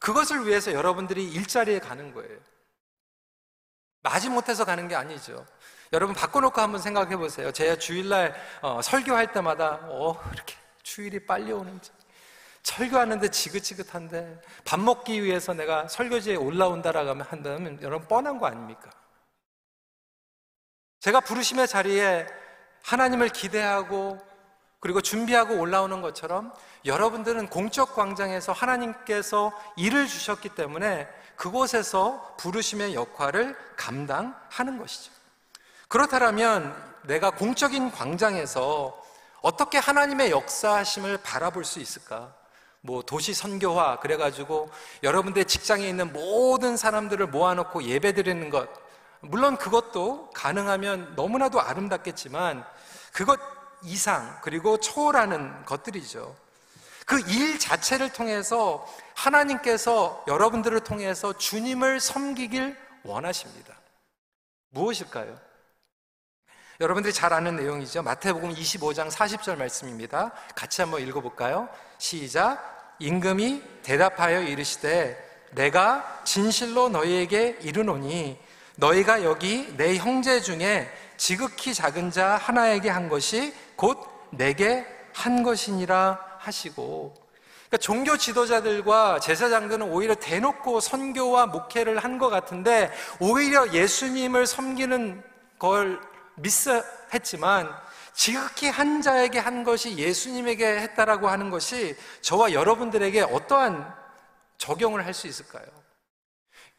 그것을 0.01 0.47
위해서 0.47 0.73
여러분들이 0.73 1.31
일자리에 1.33 1.79
가는 1.81 2.13
거예요. 2.13 2.39
마지 4.03 4.29
못해서 4.29 4.65
가는 4.65 4.87
게 4.89 4.95
아니죠. 4.95 5.45
여러분 5.93 6.15
바꿔놓고 6.15 6.61
한번 6.61 6.81
생각해 6.81 7.17
보세요. 7.17 7.53
제가 7.53 7.77
주일날 7.77 8.35
어, 8.61 8.81
설교할 8.83 9.33
때마다 9.33 9.81
어, 9.85 10.21
이렇게 10.33 10.55
주일이 10.83 11.25
빨리 11.25 11.53
오는지 11.53 11.91
설교하는데 12.67 13.29
지긋지긋한데 13.29 14.41
밥 14.65 14.81
먹기 14.81 15.23
위해서 15.23 15.55
내가 15.55 15.87
설교지에 15.87 16.35
올라온다라고 16.35 17.23
한다면 17.23 17.79
여러분 17.81 18.09
뻔한 18.09 18.39
거 18.39 18.47
아닙니까? 18.47 18.91
제가 20.99 21.21
부르심의 21.21 21.69
자리에 21.69 22.27
하나님을 22.83 23.29
기대하고 23.29 24.19
그리고 24.81 25.01
준비하고 25.01 25.61
올라오는 25.61 26.03
것처럼 26.03 26.53
여러분들은 26.85 27.51
공적 27.51 27.95
광장에서 27.95 28.53
하나님께서 28.53 29.53
일을 29.77 30.09
주셨기 30.09 30.51
때문에 30.51 31.09
그곳에서 31.37 32.35
부르심의 32.37 32.95
역할을 32.95 33.57
감당하는 33.77 34.79
것이죠. 34.79 35.13
그렇다면 35.87 36.75
내가 37.05 37.31
공적인 37.31 37.93
광장에서 37.93 39.01
어떻게 39.41 39.79
하나님의 39.79 40.33
역사하심을 40.33 41.19
바라볼 41.19 41.65
수 41.65 41.79
있을까? 41.79 42.35
뭐 42.87 43.03
도시 43.03 43.35
선교화 43.35 43.99
그래가지고 44.01 44.71
여러분들 45.03 45.45
직장에 45.45 45.87
있는 45.87 46.13
모든 46.13 46.77
사람들을 46.77 47.27
모아놓고 47.27 47.83
예배 47.83 48.15
드리는 48.15 48.49
것 48.49 48.69
물론 49.21 49.57
그것도 49.57 50.31
가능하면 50.31 51.15
너무나도 51.17 51.61
아름답겠지만 51.61 52.65
그것 53.13 53.39
이상 53.83 54.39
그리고 54.43 54.79
초월하는 54.79 55.65
것들이죠. 55.65 56.35
그 57.05 57.21
일 57.29 57.59
자체를 57.59 58.13
통해서 58.13 58.87
하나님께서 59.15 60.25
여러분들을 60.27 60.81
통해서 60.81 61.33
주님을 61.33 62.01
섬기길 62.01 62.77
원하십니다. 63.05 63.75
무엇일까요? 64.71 65.39
여러분들이 66.81 67.15
잘 67.15 67.33
아는 67.33 67.57
내용이죠. 67.57 68.03
마태복음 68.03 68.53
25장 68.55 69.11
40절 69.11 69.57
말씀입니다. 69.57 70.33
같이 70.55 70.83
한번 70.83 71.01
읽어볼까요? 71.01 71.69
시작. 71.99 72.76
임금이 72.99 73.63
대답하여 73.83 74.43
이르시되 74.43 75.25
내가 75.53 76.21
진실로 76.25 76.89
너희에게 76.89 77.59
이르노니 77.63 78.39
너희가 78.77 79.25
여기 79.25 79.73
내 79.77 79.97
형제 79.97 80.41
중에 80.41 80.91
지극히 81.17 81.73
작은 81.73 82.11
자 82.11 82.37
하나에게 82.37 82.91
한 82.91 83.09
것이 83.09 83.55
곧 83.75 83.99
내게 84.31 84.87
한 85.15 85.43
것이니라 85.43 86.19
하시고. 86.39 87.15
그러니까 87.69 87.79
종교 87.79 88.17
지도자들과 88.17 89.19
제사장들은 89.21 89.91
오히려 89.91 90.15
대놓고 90.15 90.81
선교와 90.81 91.47
목회를 91.47 91.99
한 91.99 92.19
것 92.19 92.29
같은데 92.29 92.91
오히려 93.19 93.73
예수님을 93.73 94.47
섬기는 94.47 95.23
걸 95.59 96.01
미스했지만 96.37 97.75
지극히 98.17 98.69
한 98.69 99.03
자에게 99.03 99.39
한 99.39 99.63
것이 99.63 99.97
예수님에게 99.99 100.67
했다라고 100.81 101.29
하는 101.29 101.51
것이 101.51 101.95
저와 102.23 102.53
여러분들에게 102.53 103.21
어떠한 103.23 103.95
적용을 104.59 105.05
할 105.05 105.13
수 105.13 105.27
있을까요? 105.27 105.65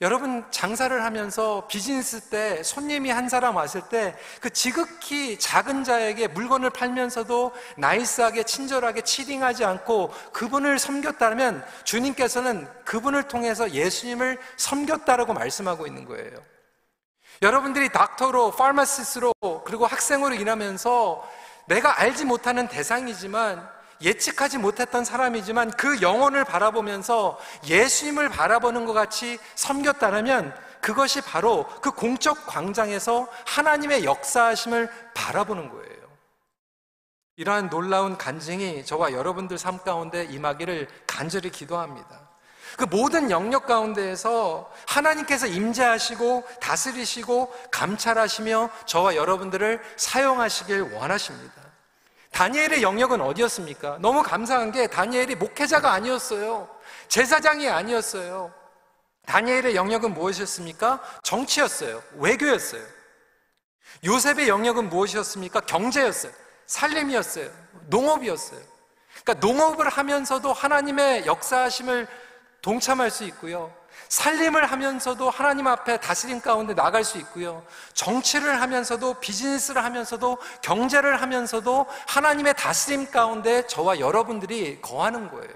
여러분 0.02 0.46
장사를 0.52 1.04
하면서 1.04 1.66
비즈니스 1.68 2.30
때 2.30 2.62
손님이 2.64 3.10
한 3.10 3.30
사람 3.30 3.56
왔을 3.56 3.82
때 3.90 4.16
그 4.42 4.50
지극히 4.52 5.40
작은 5.40 5.84
자에게 5.84 6.28
물건을 6.28 6.70
팔면서도 6.72 7.52
나이스하게 7.78 8.44
친절하게 8.44 9.02
치딩하지 9.02 9.66
않고 9.66 10.12
그분을 10.34 10.78
섬겼다면 10.80 11.66
주님께서는 11.84 12.68
그분을 12.86 13.24
통해서 13.24 13.72
예수님을 13.72 14.40
섬겼다라고 14.58 15.34
말씀하고 15.34 15.88
있는 15.88 16.06
거예요. 16.06 16.57
여러분들이 17.42 17.90
닥터로, 17.90 18.52
파마시스로, 18.52 19.32
그리고 19.66 19.86
학생으로 19.86 20.36
일하면서 20.36 21.28
내가 21.68 22.00
알지 22.00 22.26
못하는 22.26 22.68
대상이지만 22.68 23.78
예측하지 24.02 24.58
못했던 24.58 25.04
사람이지만 25.04 25.72
그 25.72 26.02
영혼을 26.02 26.44
바라보면서 26.46 27.40
예수님을 27.66 28.30
바라보는 28.30 28.86
것 28.86 28.94
같이 28.94 29.40
섬겼다면 29.56 30.56
그것이 30.82 31.22
바로 31.22 31.68
그 31.82 31.92
공적 31.92 32.46
광장에서 32.46 33.28
하나님의 33.46 34.06
역사하심을 34.06 34.90
바라보는 35.14 35.70
거예요. 35.70 35.98
이러한 37.36 37.70
놀라운 37.70 38.18
간증이 38.18 38.86
저와 38.86 39.12
여러분들 39.12 39.58
삶 39.58 39.80
가운데 39.80 40.24
임하기를 40.26 40.88
간절히 41.06 41.52
기도합니다. 41.52 42.27
그 42.78 42.84
모든 42.86 43.32
영역 43.32 43.66
가운데에서 43.66 44.72
하나님께서 44.86 45.48
임재하시고 45.48 46.48
다스리시고 46.62 47.52
감찰하시며 47.72 48.70
저와 48.86 49.16
여러분들을 49.16 49.82
사용하시길 49.98 50.94
원하십니다. 50.94 51.54
다니엘의 52.32 52.84
영역은 52.84 53.20
어디였습니까? 53.20 53.98
너무 54.00 54.22
감사한 54.22 54.72
게 54.72 54.86
다니엘이 54.86 55.36
목회자가 55.36 55.92
아니었어요. 55.92 56.70
제사장이 57.08 57.68
아니었어요. 57.68 58.54
다니엘의 59.26 59.76
영역은 59.76 60.14
무엇이었습니까? 60.14 61.02
정치였어요. 61.24 62.04
외교였어요. 62.18 62.84
요셉의 64.06 64.48
영역은 64.50 64.90
무엇이었습니까? 64.90 65.62
경제였어요. 65.62 66.32
살림이었어요. 66.68 67.50
농업이었어요. 67.88 68.62
그러니까 69.24 69.48
농업을 69.48 69.90
하면서도 69.90 70.54
하나님의 70.54 71.26
역사하심을 71.26 72.08
동참할 72.68 73.10
수 73.10 73.24
있고요. 73.24 73.74
살림을 74.10 74.66
하면서도 74.66 75.30
하나님 75.30 75.68
앞에 75.68 76.02
다스림 76.02 76.42
가운데 76.42 76.76
나갈 76.76 77.06
수 77.06 77.18
있고요. 77.20 77.66
정치를 77.94 78.62
하면서도 78.62 79.22
비즈니스를 79.22 79.86
하면서도 79.86 80.38
경제를 80.62 81.22
하면서도 81.22 81.86
하나님의 82.08 82.56
다스림 82.56 83.10
가운데 83.10 83.66
저와 83.68 84.02
여러분들이 84.02 84.82
거하는 84.82 85.30
거예요. 85.30 85.54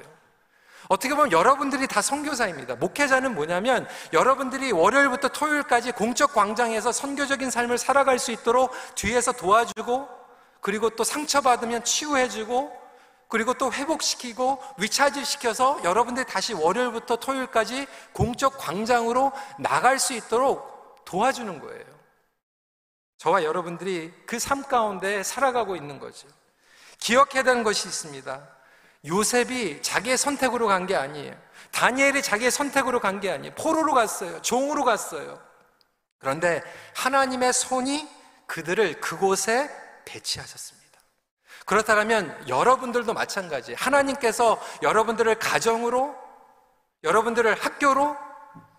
어떻게 0.88 1.14
보면 1.14 1.34
여러분들이 1.34 1.86
다 1.86 2.02
선교사입니다. 2.02 2.76
목회자는 2.76 3.36
뭐냐면 3.36 3.90
여러분들이 4.14 4.72
월요일부터 4.72 5.30
토요일까지 5.30 5.92
공적 5.92 6.34
광장에서 6.34 6.94
선교적인 6.94 7.52
삶을 7.52 7.78
살아갈 7.78 8.20
수 8.20 8.32
있도록 8.32 8.72
뒤에서 8.96 9.34
도와주고 9.34 10.08
그리고 10.62 10.90
또 10.92 11.04
상처받으면 11.04 11.84
치유해주고 11.84 12.81
그리고 13.32 13.54
또 13.54 13.72
회복시키고 13.72 14.62
위차지 14.78 15.24
시켜서 15.24 15.80
여러분들이 15.86 16.26
다시 16.28 16.54
월요일부터 16.54 17.16
토요일까지 17.16 17.88
공적 18.12 18.58
광장으로 18.58 19.32
나갈 19.58 20.00
수 20.00 20.14
있도록 20.14 21.04
도와주는 21.06 21.60
거예요. 21.62 21.86
저와 23.18 23.44
여러분들이 23.44 24.12
그 24.26 24.38
삶 24.38 24.64
가운데 24.64 25.24
살아가고 25.24 25.76
있는 25.78 25.98
거죠. 26.00 26.28
기억해야 27.00 27.44
되는 27.44 27.64
것이 27.64 27.88
있습니다. 27.88 28.42
요셉이 29.08 29.82
자기의 29.82 30.18
선택으로 30.18 30.68
간 30.68 30.86
게 30.86 30.96
아니에요. 30.96 31.34
다니엘이 31.72 32.22
자기의 32.22 32.52
선택으로 32.52 33.00
간 33.00 33.20
게 33.22 33.32
아니에요. 33.32 33.56
포로로 33.56 33.94
갔어요. 33.94 34.42
종으로 34.42 34.84
갔어요. 34.84 35.42
그런데 36.20 36.62
하나님의 36.96 37.54
손이 37.54 38.08
그들을 38.48 39.00
그곳에 39.00 39.70
배치하셨습니다. 40.06 40.81
그렇다면 41.66 42.48
여러분들도 42.48 43.14
마찬가지. 43.14 43.74
하나님께서 43.74 44.62
여러분들을 44.82 45.36
가정으로, 45.36 46.16
여러분들을 47.04 47.54
학교로, 47.54 48.18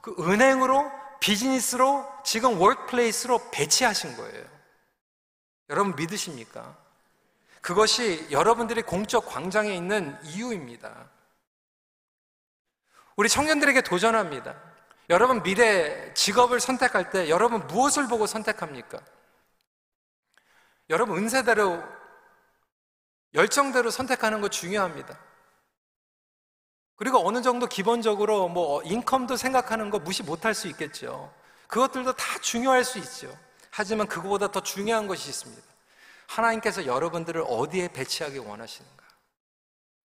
그 0.00 0.14
은행으로, 0.18 0.90
비즈니스로, 1.20 2.06
지금 2.24 2.60
workplace로 2.60 3.50
배치하신 3.50 4.16
거예요. 4.16 4.44
여러분 5.70 5.94
믿으십니까? 5.96 6.76
그것이 7.60 8.26
여러분들이 8.30 8.82
공적 8.82 9.26
광장에 9.26 9.72
있는 9.74 10.18
이유입니다. 10.24 11.08
우리 13.16 13.28
청년들에게 13.28 13.82
도전합니다. 13.82 14.54
여러분 15.10 15.42
미래 15.42 16.12
직업을 16.14 16.58
선택할 16.58 17.10
때 17.10 17.28
여러분 17.28 17.66
무엇을 17.66 18.08
보고 18.08 18.26
선택합니까? 18.26 18.98
여러분 20.90 21.18
은사대로 21.18 21.82
열정대로 23.34 23.90
선택하는 23.90 24.40
거 24.40 24.48
중요합니다. 24.48 25.18
그리고 26.96 27.26
어느 27.26 27.42
정도 27.42 27.66
기본적으로 27.66 28.48
뭐 28.48 28.82
인컴도 28.82 29.36
생각하는 29.36 29.90
거 29.90 29.98
무시 29.98 30.22
못할 30.22 30.54
수 30.54 30.68
있겠죠. 30.68 31.32
그것들도 31.66 32.12
다 32.12 32.38
중요할 32.40 32.84
수 32.84 32.98
있죠. 32.98 33.36
하지만 33.70 34.06
그거보다 34.06 34.50
더 34.50 34.60
중요한 34.60 35.06
것이 35.06 35.30
있습니다. 35.30 35.62
하나님께서 36.28 36.86
여러분들을 36.86 37.44
어디에 37.48 37.88
배치하기 37.88 38.38
원하시는가? 38.38 39.02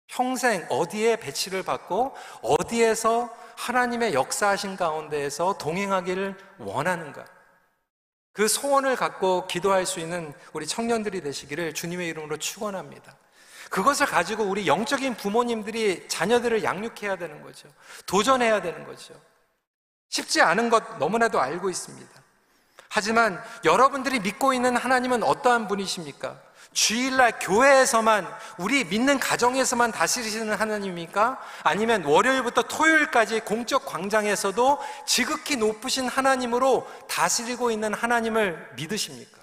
평생 0.08 0.66
어디에 0.70 1.18
배치를 1.18 1.64
받고 1.64 2.16
어디에서 2.42 3.30
하나님의 3.58 4.14
역사하신 4.14 4.78
가운데에서 4.78 5.58
동행하기를 5.58 6.38
원하는가? 6.60 7.26
그 8.38 8.48
소원을 8.48 8.96
갖고 8.96 9.48
기도할 9.48 9.88
수 9.88 10.00
있는 10.00 10.32
우리 10.54 10.68
청년들이 10.68 11.22
되시기를 11.22 11.74
주님의 11.74 12.08
이름으로 12.10 12.38
축원합니다. 12.38 13.18
그것을 13.72 14.06
가지고 14.06 14.44
우리 14.44 14.68
영적인 14.68 15.16
부모님들이 15.16 16.08
자녀들을 16.08 16.64
양육해야 16.64 17.16
되는 17.16 17.42
거죠. 17.42 17.68
도전해야 18.06 18.62
되는 18.62 18.86
거죠. 18.86 19.20
쉽지 20.10 20.44
않은 20.44 20.70
것 20.70 21.00
너무나도 21.00 21.42
알고 21.42 21.72
있습니다. 21.72 22.12
하지만 22.90 23.44
여러분들이 23.66 24.20
믿고 24.20 24.54
있는 24.54 24.78
하나님은 24.78 25.24
어떠한 25.24 25.68
분이십니까? 25.68 26.40
주일날 26.78 27.40
교회에서만 27.40 28.32
우리 28.60 28.84
믿는 28.84 29.20
가정에서만 29.20 29.92
다스리시는 29.92 30.54
하나님입니까? 30.54 31.42
아니면 31.64 32.06
월요일부터 32.06 32.62
토요일까지 32.62 33.40
공적 33.40 33.84
광장에서도 33.88 34.78
지극히 35.08 35.56
높으신 35.56 36.08
하나님으로 36.08 36.88
다스리고 37.10 37.72
있는 37.72 37.96
하나님을 37.96 38.74
믿으십니까? 38.76 39.40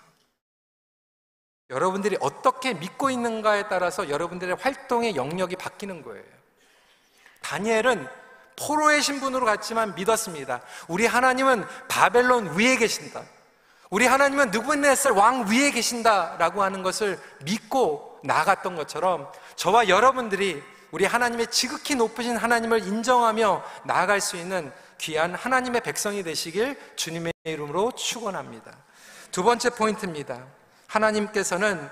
여러분들이 1.71 2.17
어떻게 2.21 2.73
믿고 2.73 3.11
있는가에 3.11 3.67
따라서 3.67 4.09
여러분들의 4.09 4.55
활동의 4.55 5.17
영역이 5.17 5.57
바뀌는 5.57 6.03
거예요. 6.03 6.23
다니엘은 7.41 8.07
포로의 8.57 9.03
신분으로 9.03 9.45
갔지만 9.45 9.97
믿었습니다. 9.97 10.61
우리 10.87 11.05
하나님은 11.05 11.67
바벨론 11.89 12.57
위에 12.57 12.77
계신다. 12.77 13.25
우리 13.95 14.07
하나님은 14.07 14.51
누구네살 14.51 15.13
왕 15.13 15.47
위에 15.49 15.71
계신다라고 15.71 16.65
하는 16.65 16.83
것을 16.83 17.17
믿고 17.45 18.19
나갔던 18.25 18.75
것처럼 18.75 19.31
저와 19.55 19.89
여러분들이 19.89 20.61
우리 20.91 21.05
하나님의 21.05 21.47
지극히 21.53 21.95
높으신 21.95 22.37
하나님을 22.37 22.89
인정하며 22.89 23.63
나아갈 23.85 24.21
수 24.21 24.37
있는 24.37 24.73
귀한 24.99 25.37
하나님의 25.37 25.83
백성이 25.83 26.25
되시길 26.25 26.77
주님의 26.97 27.33
이름으로 27.45 27.93
축원합니다. 27.93 28.77
두 29.31 29.45
번째 29.45 29.71
포인트입니다. 29.71 30.45
하나님께서는 30.89 31.89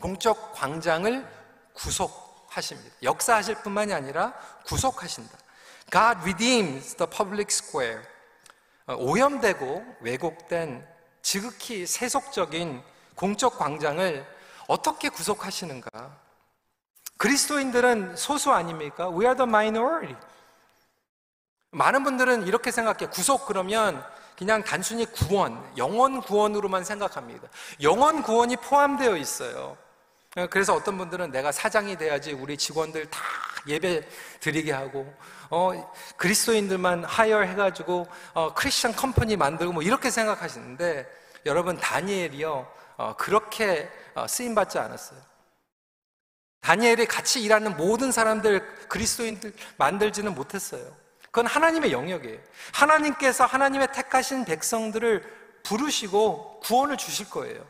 공적 0.00 0.54
광장을 0.54 1.24
구속하십니다. 1.72 2.96
역사하실 3.04 3.62
뿐만이 3.62 3.92
아니라 3.92 4.34
구속하신다. 4.66 5.38
God 5.92 6.18
redeems 6.22 6.96
the 6.96 7.08
public 7.08 7.46
square. 7.52 8.02
어, 8.88 8.96
오염되고 8.96 9.98
왜곡된 10.00 10.97
지극히 11.28 11.86
세속적인 11.86 12.82
공적 13.14 13.58
광장을 13.58 14.26
어떻게 14.66 15.10
구속하시는가? 15.10 16.16
그리스도인들은 17.18 18.16
소수 18.16 18.50
아닙니까? 18.50 19.10
We 19.10 19.26
are 19.26 19.36
the 19.36 19.46
minority. 19.46 20.16
많은 21.72 22.02
분들은 22.02 22.46
이렇게 22.46 22.70
생각해요. 22.70 23.10
구속 23.10 23.44
그러면 23.44 24.02
그냥 24.38 24.64
단순히 24.64 25.04
구원, 25.04 25.62
영원 25.76 26.22
구원으로만 26.22 26.84
생각합니다. 26.84 27.46
영원 27.82 28.22
구원이 28.22 28.56
포함되어 28.56 29.18
있어요. 29.18 29.76
그래서 30.50 30.74
어떤 30.74 30.98
분들은 30.98 31.30
내가 31.30 31.52
사장이 31.52 31.96
돼야지 31.96 32.32
우리 32.32 32.56
직원들 32.56 33.10
다 33.10 33.20
예배 33.66 34.06
드리게 34.40 34.72
하고, 34.72 35.12
어, 35.50 35.92
그리스도인들만 36.16 37.04
하이어 37.04 37.40
해가지고, 37.40 38.06
어, 38.34 38.54
크리스천 38.54 38.94
컴퍼니 38.94 39.36
만들고 39.36 39.72
뭐 39.72 39.82
이렇게 39.82 40.10
생각하시는데, 40.10 41.08
여러분, 41.46 41.76
다니엘이요, 41.78 42.70
어, 42.98 43.16
그렇게 43.16 43.90
어, 44.14 44.26
쓰임 44.26 44.54
받지 44.54 44.78
않았어요. 44.78 45.20
다니엘이 46.60 47.06
같이 47.06 47.42
일하는 47.42 47.76
모든 47.76 48.12
사람들, 48.12 48.88
그리스도인들 48.88 49.52
만들지는 49.76 50.34
못했어요. 50.34 50.84
그건 51.26 51.46
하나님의 51.46 51.92
영역이에요. 51.92 52.38
하나님께서 52.72 53.46
하나님의 53.46 53.92
택하신 53.92 54.44
백성들을 54.44 55.22
부르시고 55.62 56.60
구원을 56.60 56.96
주실 56.96 57.30
거예요. 57.30 57.64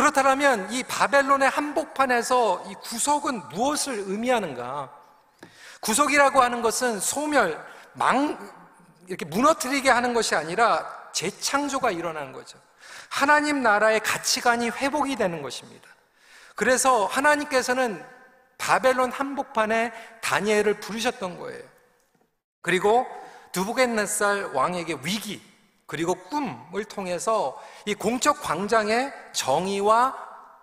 그렇다면 0.00 0.72
이 0.72 0.82
바벨론의 0.82 1.50
한복판에서 1.50 2.64
이 2.70 2.74
구속은 2.76 3.50
무엇을 3.50 4.04
의미하는가? 4.06 4.90
구속이라고 5.80 6.40
하는 6.42 6.62
것은 6.62 7.00
소멸, 7.00 7.62
망, 7.92 8.38
이렇게 9.08 9.26
무너뜨리게 9.26 9.90
하는 9.90 10.14
것이 10.14 10.34
아니라 10.34 11.10
재창조가 11.12 11.90
일어나는 11.90 12.32
거죠. 12.32 12.58
하나님 13.10 13.62
나라의 13.62 14.00
가치관이 14.00 14.70
회복이 14.70 15.16
되는 15.16 15.42
것입니다. 15.42 15.86
그래서 16.54 17.04
하나님께서는 17.04 18.02
바벨론 18.56 19.12
한복판에 19.12 19.92
다니엘을 20.22 20.80
부르셨던 20.80 21.38
거예요. 21.38 21.62
그리고 22.62 23.06
두부겟네살 23.52 24.52
왕에게 24.54 25.00
위기 25.02 25.49
그리고 25.90 26.14
꿈을 26.14 26.84
통해서 26.84 27.60
이 27.84 27.94
공적 27.94 28.42
광장의 28.42 29.12
정의와 29.32 30.14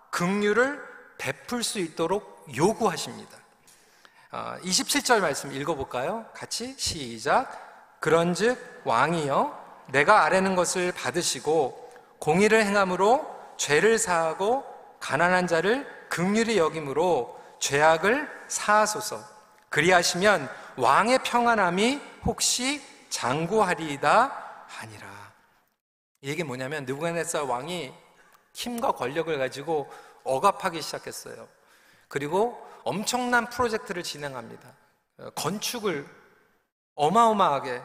긍휼을 0.10 0.82
베풀 1.18 1.66
수 1.66 1.80
있도록 1.80 2.46
요구하십니다. 2.56 3.38
27절 4.32 5.18
아, 5.18 5.20
말씀 5.20 5.52
읽어볼까요? 5.52 6.26
같이 6.34 6.76
시작. 6.78 8.00
그런즉 8.00 8.84
왕이여 8.86 9.84
내가 9.88 10.24
아뢰는 10.24 10.56
것을 10.56 10.94
받으시고 10.94 11.92
공의를 12.20 12.64
행함으로 12.64 13.30
죄를 13.58 14.00
사하고 14.00 14.64
가난한 15.02 15.48
자를 15.48 15.86
긍휼히 16.08 16.58
여김으로 16.58 17.38
죄악을 17.60 18.30
사하소서. 18.48 19.20
그리하시면 19.68 20.50
왕의 20.78 21.20
평안함이 21.26 22.02
혹시 22.24 22.82
장구하리이다. 23.10 24.47
이게 26.22 26.44
뭐냐면 26.44 26.86
느부갓네살 26.86 27.44
왕이 27.44 27.94
힘과 28.54 28.94
권력을 28.94 29.38
가지고 29.38 29.92
억압하기 30.24 30.82
시작했어요. 30.82 31.48
그리고 32.08 32.66
엄청난 32.84 33.50
프로젝트를 33.50 34.04
진행합니다. 34.04 34.70
어, 35.20 35.30
건축을 35.32 36.08
어마어마하게 36.96 37.82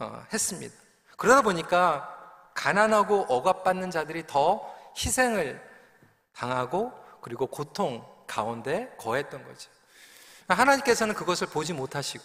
어, 0.00 0.26
했습니다. 0.32 0.74
그러다 1.16 1.42
보니까 1.42 2.14
가난하고 2.54 3.26
억압받는 3.28 3.90
자들이 3.90 4.26
더 4.26 4.74
희생을 4.96 5.62
당하고 6.34 6.92
그리고 7.20 7.46
고통 7.46 8.04
가운데 8.26 8.92
거했던 8.98 9.44
거죠. 9.44 9.70
하나님께서는 10.48 11.14
그것을 11.14 11.48
보지 11.48 11.72
못하시고 11.72 12.24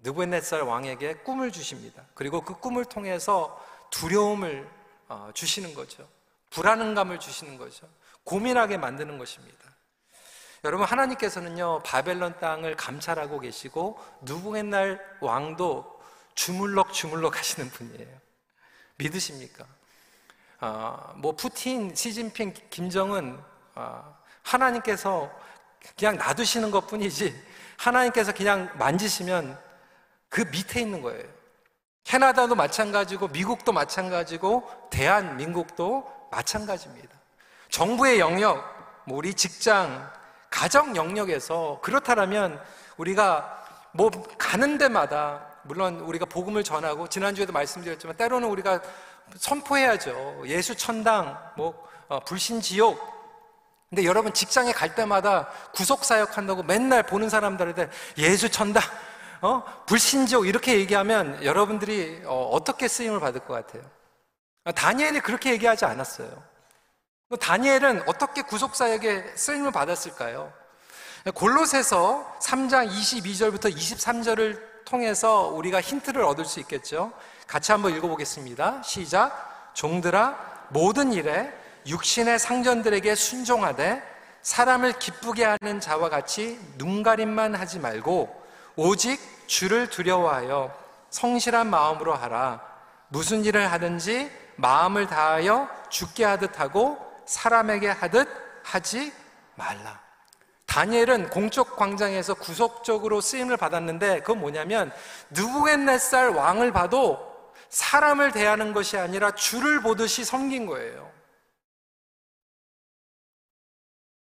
느부갓네살 0.00 0.62
왕에게 0.62 1.14
꿈을 1.18 1.52
주십니다. 1.52 2.04
그리고 2.14 2.40
그 2.40 2.58
꿈을 2.58 2.84
통해서 2.84 3.58
두려움을 3.90 4.68
어, 5.08 5.30
주시는 5.34 5.74
거죠. 5.74 6.08
불안감을 6.50 7.18
주시는 7.18 7.58
거죠. 7.58 7.88
고민하게 8.24 8.76
만드는 8.76 9.18
것입니다. 9.18 9.58
여러분 10.64 10.86
하나님께서는요 10.86 11.82
바벨론 11.84 12.38
땅을 12.38 12.76
감찰하고 12.76 13.40
계시고 13.40 13.98
누부갓날 14.22 15.00
왕도 15.20 16.00
주물럭 16.34 16.92
주물럭 16.92 17.38
하시는 17.38 17.68
분이에요. 17.70 18.20
믿으십니까? 18.96 19.66
어, 20.60 21.14
뭐 21.16 21.32
푸틴, 21.32 21.94
시진핑, 21.94 22.54
김정은 22.68 23.40
어, 23.74 24.16
하나님께서 24.42 25.30
그냥 25.98 26.16
놔두시는 26.16 26.70
것 26.70 26.86
뿐이지 26.86 27.34
하나님께서 27.78 28.32
그냥 28.32 28.70
만지시면 28.78 29.58
그 30.28 30.42
밑에 30.42 30.80
있는 30.80 31.00
거예요. 31.00 31.39
캐나다도 32.10 32.56
마찬가지고 32.56 33.28
미국도 33.28 33.70
마찬가지고 33.70 34.68
대한민국도 34.90 36.28
마찬가지입니다. 36.32 37.08
정부의 37.68 38.18
영역, 38.18 38.64
뭐 39.04 39.18
우리 39.18 39.32
직장, 39.32 40.10
가정 40.50 40.96
영역에서 40.96 41.78
그렇다면 41.80 42.60
우리가 42.96 43.64
뭐 43.92 44.10
가는 44.38 44.76
데마다 44.76 45.46
물론 45.62 46.00
우리가 46.00 46.24
복음을 46.26 46.64
전하고 46.64 47.06
지난주에도 47.06 47.52
말씀드렸지만 47.52 48.16
때로는 48.16 48.48
우리가 48.48 48.80
선포해야죠. 49.36 50.42
예수 50.46 50.74
천당, 50.74 51.38
뭐 51.56 51.88
어, 52.08 52.18
불신 52.24 52.60
지옥 52.60 52.98
근데 53.88 54.04
여러분 54.04 54.32
직장에 54.32 54.72
갈 54.72 54.94
때마다 54.96 55.48
구속 55.74 56.04
사역 56.04 56.36
한다고 56.36 56.62
맨날 56.62 57.04
보는 57.04 57.28
사람들한테 57.28 57.88
예수 58.18 58.48
천다, 58.48 58.80
어? 59.42 59.62
불신지옥 59.86 60.46
이렇게 60.46 60.78
얘기하면 60.78 61.42
여러분들이 61.44 62.22
어, 62.26 62.58
떻게 62.64 62.88
쓰임을 62.88 63.20
받을 63.20 63.40
것 63.40 63.54
같아요? 63.54 63.82
아, 64.64 64.72
다니엘이 64.72 65.20
그렇게 65.20 65.52
얘기하지 65.52 65.84
않았어요. 65.84 66.30
다니엘은 67.38 68.02
어떻게 68.06 68.42
구속 68.42 68.74
사역에 68.74 69.36
쓰임을 69.36 69.70
받았을까요? 69.70 70.52
골로새서 71.34 72.38
3장 72.42 72.90
22절부터 72.90 73.74
23절을 73.74 74.84
통해서 74.84 75.48
우리가 75.48 75.80
힌트를 75.80 76.22
얻을 76.22 76.44
수 76.44 76.60
있겠죠. 76.60 77.12
같이 77.46 77.72
한번 77.72 77.94
읽어보겠습니다. 77.94 78.82
시작. 78.82 79.72
종들아 79.74 80.66
모든 80.70 81.12
일에 81.12 81.52
육신의 81.86 82.38
상전들에게 82.38 83.14
순종하되 83.14 84.02
사람을 84.42 84.98
기쁘게 84.98 85.44
하는 85.44 85.80
자와 85.80 86.08
같이 86.08 86.58
눈가림만 86.76 87.54
하지 87.54 87.78
말고 87.78 88.39
오직 88.82 89.20
주를 89.46 89.90
두려워하여 89.90 90.74
성실한 91.10 91.68
마음으로 91.68 92.14
하라. 92.14 92.62
무슨 93.08 93.44
일을 93.44 93.70
하든지 93.72 94.32
마음을 94.56 95.06
다하여 95.06 95.68
죽게 95.90 96.24
하듯 96.24 96.58
하고 96.58 96.98
사람에게 97.26 97.90
하듯 97.90 98.26
하지 98.64 99.12
말라. 99.54 100.00
다니엘은 100.64 101.28
공적 101.28 101.76
광장에서 101.76 102.32
구속적으로 102.32 103.20
쓰임을 103.20 103.58
받았는데 103.58 104.20
그건 104.20 104.40
뭐냐면 104.40 104.90
누부갓네살 105.28 106.30
왕을 106.30 106.72
봐도 106.72 107.52
사람을 107.68 108.32
대하는 108.32 108.72
것이 108.72 108.96
아니라 108.96 109.32
주를 109.32 109.82
보듯이 109.82 110.24
섬긴 110.24 110.64
거예요. 110.64 111.12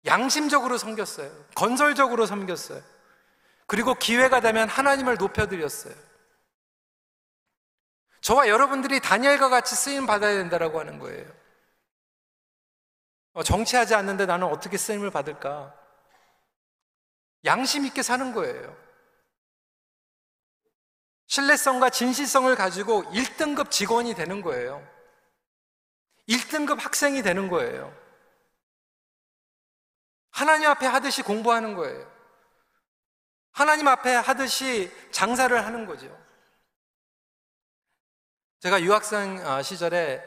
양심적으로 0.07 0.79
섬겼어요. 0.79 1.31
건설적으로 1.55 2.25
섬겼어요. 2.25 2.98
그리고 3.69 3.95
기회가 3.95 4.41
되면 4.41 4.67
하나님을 4.67 5.17
높여드렸어요. 5.19 5.95
저와 8.23 8.49
여러분들이 8.49 8.99
다니엘과 8.99 9.51
같이 9.51 9.77
쓰임 9.77 10.07
받아야 10.07 10.39
된다라고 10.39 10.81
하는 10.81 10.99
거예요. 10.99 11.31
어, 13.35 13.43
정치하지 13.43 13.95
않는데 13.95 14.25
나는 14.25 14.47
어떻게 14.47 14.79
쓰임을 14.79 15.11
받을까? 15.11 15.79
양심 17.45 17.85
있게 17.85 18.03
사는 18.03 18.33
거예요. 18.33 18.75
신뢰성과 21.27 21.91
진실성을 21.91 22.53
가지고 22.57 23.05
1등급 23.13 23.71
직원이 23.71 24.15
되는 24.15 24.41
거예요. 24.41 24.83
1등급 26.27 26.81
학생이 26.81 27.23
되는 27.23 27.49
거예요. 27.49 27.95
하나님 30.31 30.71
앞에 30.71 30.87
하듯이 30.87 31.23
공부하는 31.23 31.75
거예요. 31.75 32.18
하나님 33.59 33.89
앞에 33.89 34.15
하듯이 34.15 34.89
장사를 35.11 35.67
하는 35.67 35.85
거죠. 35.85 36.17
제가 38.61 38.81
유학생 38.83 39.45
어, 39.45 39.61
시절에 39.63 40.23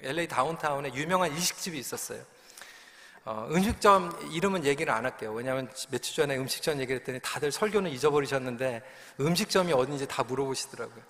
LA 0.00 0.26
그 0.26 0.34
다운타운에 0.34 0.92
유명한 0.94 1.30
일식집이 1.30 1.78
있었어요. 1.78 2.20
어, 3.24 3.46
음식점 3.52 4.10
이름은 4.32 4.64
얘기를 4.64 4.92
안 4.92 5.04
할게요. 5.04 5.34
왜냐하면 5.34 5.70
며칠 5.90 6.16
전에 6.16 6.36
음식점 6.36 6.80
얘기를 6.80 6.98
했더니 6.98 7.20
다들 7.22 7.52
설교는 7.52 7.92
잊어버리셨는데 7.92 8.82
음식점이 9.20 9.72
어딘지 9.72 10.08
다 10.08 10.24
물어보시더라고요. 10.24 11.04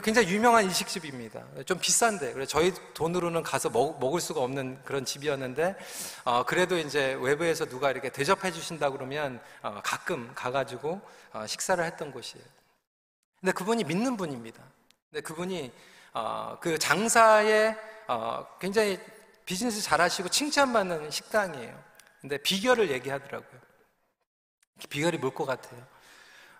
굉장히 0.00 0.28
유명한 0.28 0.64
일식집입니다. 0.64 1.44
좀 1.66 1.78
비싼데, 1.78 2.32
그래 2.32 2.46
저희 2.46 2.72
돈으로는 2.94 3.42
가서 3.42 3.68
먹, 3.68 4.14
을 4.14 4.20
수가 4.20 4.40
없는 4.40 4.82
그런 4.84 5.04
집이었는데, 5.04 5.76
어, 6.24 6.44
그래도 6.44 6.78
이제 6.78 7.12
외부에서 7.20 7.66
누가 7.66 7.90
이렇게 7.90 8.08
대접해 8.08 8.50
주신다 8.52 8.90
그러면 8.90 9.38
어, 9.60 9.80
가끔 9.84 10.32
가가지고 10.34 11.00
어, 11.34 11.46
식사를 11.46 11.84
했던 11.84 12.10
곳이에요. 12.10 12.44
근데 13.40 13.52
그분이 13.52 13.84
믿는 13.84 14.16
분입니다. 14.16 14.62
근데 15.10 15.20
그분이 15.20 15.70
어, 16.14 16.56
그 16.60 16.78
장사에 16.78 17.76
어, 18.08 18.46
굉장히 18.60 18.98
비즈니스 19.44 19.82
잘하시고 19.82 20.30
칭찬받는 20.30 21.10
식당이에요. 21.10 21.84
근데 22.20 22.38
비결을 22.38 22.90
얘기하더라고요. 22.92 23.60
비결이 24.88 25.18
뭘 25.18 25.34
것 25.34 25.44
같아요? 25.44 25.84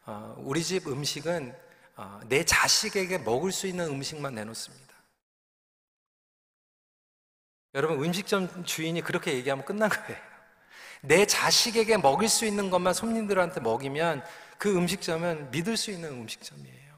어, 0.04 0.34
우리 0.38 0.62
집 0.62 0.86
음식은 0.86 1.54
어, 1.54 1.71
내 2.26 2.44
자식에게 2.44 3.18
먹을 3.18 3.52
수 3.52 3.66
있는 3.66 3.86
음식만 3.86 4.34
내놓습니다. 4.34 4.82
여러분, 7.74 8.02
음식점 8.04 8.64
주인이 8.64 9.00
그렇게 9.02 9.32
얘기하면 9.34 9.64
끝난 9.64 9.88
거예요. 9.88 10.20
내 11.00 11.26
자식에게 11.26 11.96
먹일 11.96 12.28
수 12.28 12.44
있는 12.44 12.70
것만 12.70 12.94
손님들한테 12.94 13.60
먹이면 13.60 14.24
그 14.58 14.76
음식점은 14.76 15.50
믿을 15.50 15.76
수 15.76 15.90
있는 15.90 16.10
음식점이에요. 16.10 16.92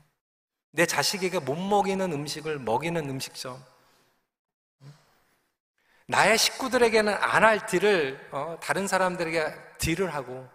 내 0.73 0.85
자식에게 0.87 1.39
못 1.39 1.55
먹이는 1.55 2.13
음식을 2.13 2.59
먹이는 2.59 3.09
음식점. 3.09 3.65
나의 6.07 6.37
식구들에게는 6.37 7.15
안 7.15 7.45
할 7.45 7.65
딜을 7.67 8.29
어, 8.33 8.59
다른 8.61 8.87
사람들에게 8.87 9.79
딜을 9.79 10.13
하고 10.13 10.47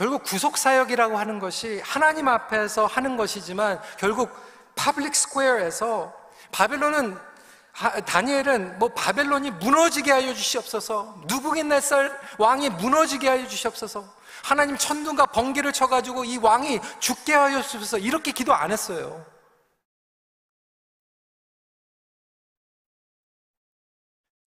결국 0.00 0.22
구속 0.22 0.56
사역이라고 0.56 1.18
하는 1.18 1.38
것이 1.38 1.82
하나님 1.84 2.26
앞에서 2.26 2.86
하는 2.86 3.18
것이지만 3.18 3.78
결국 3.98 4.34
public 4.74 5.14
square에서 5.14 6.10
바벨론은 6.52 7.18
다니엘은 8.06 8.78
뭐 8.78 8.88
바벨론이 8.94 9.50
무너지게 9.50 10.10
하여 10.10 10.32
주시옵소서 10.32 11.24
누부갓네살 11.26 12.18
왕이 12.38 12.70
무너지게 12.70 13.28
하여 13.28 13.46
주시옵소서 13.46 14.10
하나님 14.42 14.78
천둥과 14.78 15.26
번개를 15.26 15.74
쳐가지고 15.74 16.24
이 16.24 16.38
왕이 16.38 16.80
죽게 17.00 17.34
하여 17.34 17.60
주옵소서 17.60 17.98
이렇게 17.98 18.32
기도 18.32 18.54
안 18.54 18.72
했어요. 18.72 19.22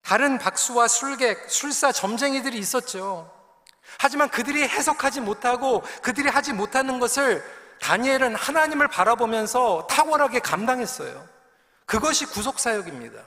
다른 0.01 0.39
박수와 0.39 0.89
술객, 0.89 1.51
술사, 1.51 1.93
점쟁이들이 1.93 2.57
있었죠 2.59 3.42
하지만 3.99 4.29
그들이 4.29 4.63
해석하지 4.63 5.21
못하고 5.21 5.83
그들이 6.03 6.29
하지 6.29 6.53
못하는 6.53 6.99
것을 6.99 7.45
다니엘은 7.81 8.35
하나님을 8.35 8.89
바라보면서 8.89 9.87
탁월하게 9.89 10.41
감당했어요. 10.41 11.29
그것이 11.87 12.27
구속사역입니다. 12.27 13.23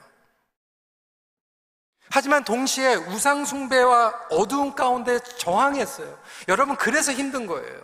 하지만 2.10 2.44
동시에 2.44 2.94
우상숭배와 2.94 4.28
어두운 4.30 4.74
가운데 4.74 5.18
저항했어요. 5.18 6.18
여러분, 6.48 6.76
그래서 6.76 7.12
힘든 7.12 7.46
거예요. 7.46 7.82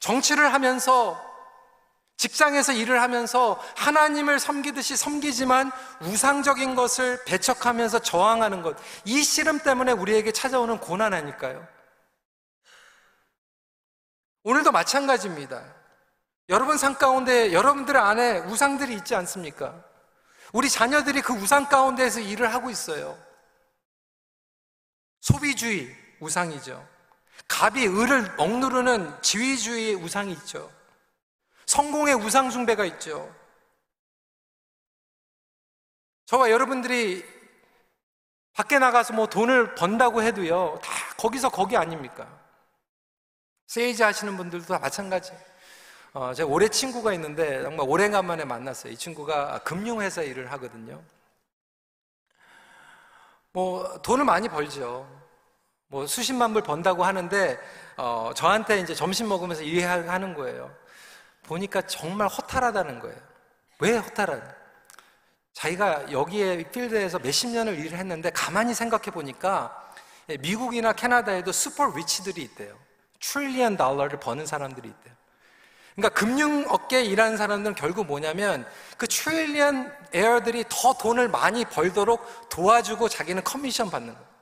정치를 0.00 0.52
하면서 0.52 1.23
직장에서 2.16 2.72
일을 2.72 3.02
하면서 3.02 3.60
하나님을 3.76 4.38
섬기듯이 4.38 4.96
섬기지만 4.96 5.72
우상적인 6.00 6.74
것을 6.74 7.22
배척하면서 7.24 8.00
저항하는 8.00 8.62
것. 8.62 8.76
이 9.04 9.22
씨름 9.22 9.58
때문에 9.58 9.92
우리에게 9.92 10.32
찾아오는 10.32 10.78
고난 10.78 11.12
아닐까요? 11.12 11.66
오늘도 14.44 14.72
마찬가지입니다. 14.72 15.64
여러분 16.50 16.76
삶 16.76 16.94
가운데 16.94 17.52
여러분들 17.52 17.96
안에 17.96 18.40
우상들이 18.40 18.94
있지 18.94 19.14
않습니까? 19.14 19.82
우리 20.52 20.68
자녀들이 20.68 21.22
그 21.22 21.32
우상 21.32 21.68
가운데에서 21.68 22.20
일을 22.20 22.52
하고 22.52 22.70
있어요. 22.70 23.18
소비주의 25.20 25.90
우상이죠. 26.20 26.86
갑이 27.48 27.86
을을 27.86 28.34
억누르는 28.36 29.22
지위주의의 29.22 29.94
우상이 29.96 30.32
있죠. 30.32 30.70
성공의 31.66 32.14
우상숭배가 32.14 32.84
있죠. 32.86 33.34
저와 36.26 36.50
여러분들이 36.50 37.24
밖에 38.54 38.78
나가서 38.78 39.12
뭐 39.14 39.26
돈을 39.26 39.74
번다고 39.74 40.22
해도요, 40.22 40.78
다 40.82 40.92
거기서 41.18 41.48
거기 41.48 41.76
아닙니까? 41.76 42.26
세이지 43.66 44.02
하시는 44.02 44.36
분들도 44.36 44.66
다 44.66 44.78
마찬가지. 44.78 45.32
어, 46.12 46.32
제가 46.32 46.48
올해 46.48 46.68
친구가 46.68 47.12
있는데 47.14 47.62
정말 47.62 47.88
오래간만에 47.88 48.44
만났어요. 48.44 48.92
이 48.92 48.96
친구가 48.96 49.64
금융회사 49.64 50.22
일을 50.22 50.52
하거든요. 50.52 51.02
뭐 53.52 54.00
돈을 54.02 54.24
많이 54.24 54.48
벌죠. 54.48 55.08
뭐 55.88 56.06
수십만 56.06 56.52
불 56.52 56.62
번다고 56.62 57.04
하는데 57.04 57.58
어, 57.96 58.30
저한테 58.34 58.78
이제 58.80 58.94
점심 58.94 59.28
먹으면서 59.28 59.62
얘기하는 59.62 60.34
거예요. 60.34 60.74
보니까 61.44 61.82
정말 61.82 62.28
허탈하다는 62.28 63.00
거예요. 63.00 63.16
왜 63.80 63.96
허탈한? 63.96 64.54
자기가 65.52 66.10
여기에 66.12 66.70
필드에서 66.70 67.18
몇십 67.20 67.50
년을 67.50 67.78
일을 67.78 67.98
했는데 67.98 68.30
가만히 68.30 68.74
생각해 68.74 69.04
보니까 69.04 69.90
미국이나 70.40 70.92
캐나다에도 70.92 71.52
super 71.52 71.86
rich들이 71.86 72.42
있대요. 72.42 72.76
trillion 73.20 73.76
달러를 73.76 74.18
버는 74.20 74.46
사람들이 74.46 74.88
있대요. 74.88 75.14
그러니까 75.94 76.18
금융 76.18 76.64
업계에 76.68 77.02
일하는 77.04 77.36
사람들은 77.36 77.76
결국 77.76 78.06
뭐냐면 78.06 78.66
그 78.98 79.06
trillionaire들이 79.06 80.64
더 80.68 80.94
돈을 80.94 81.28
많이 81.28 81.64
벌도록 81.64 82.48
도와주고 82.48 83.08
자기는 83.08 83.44
커미션 83.44 83.90
받는 83.90 84.12
거예요. 84.12 84.33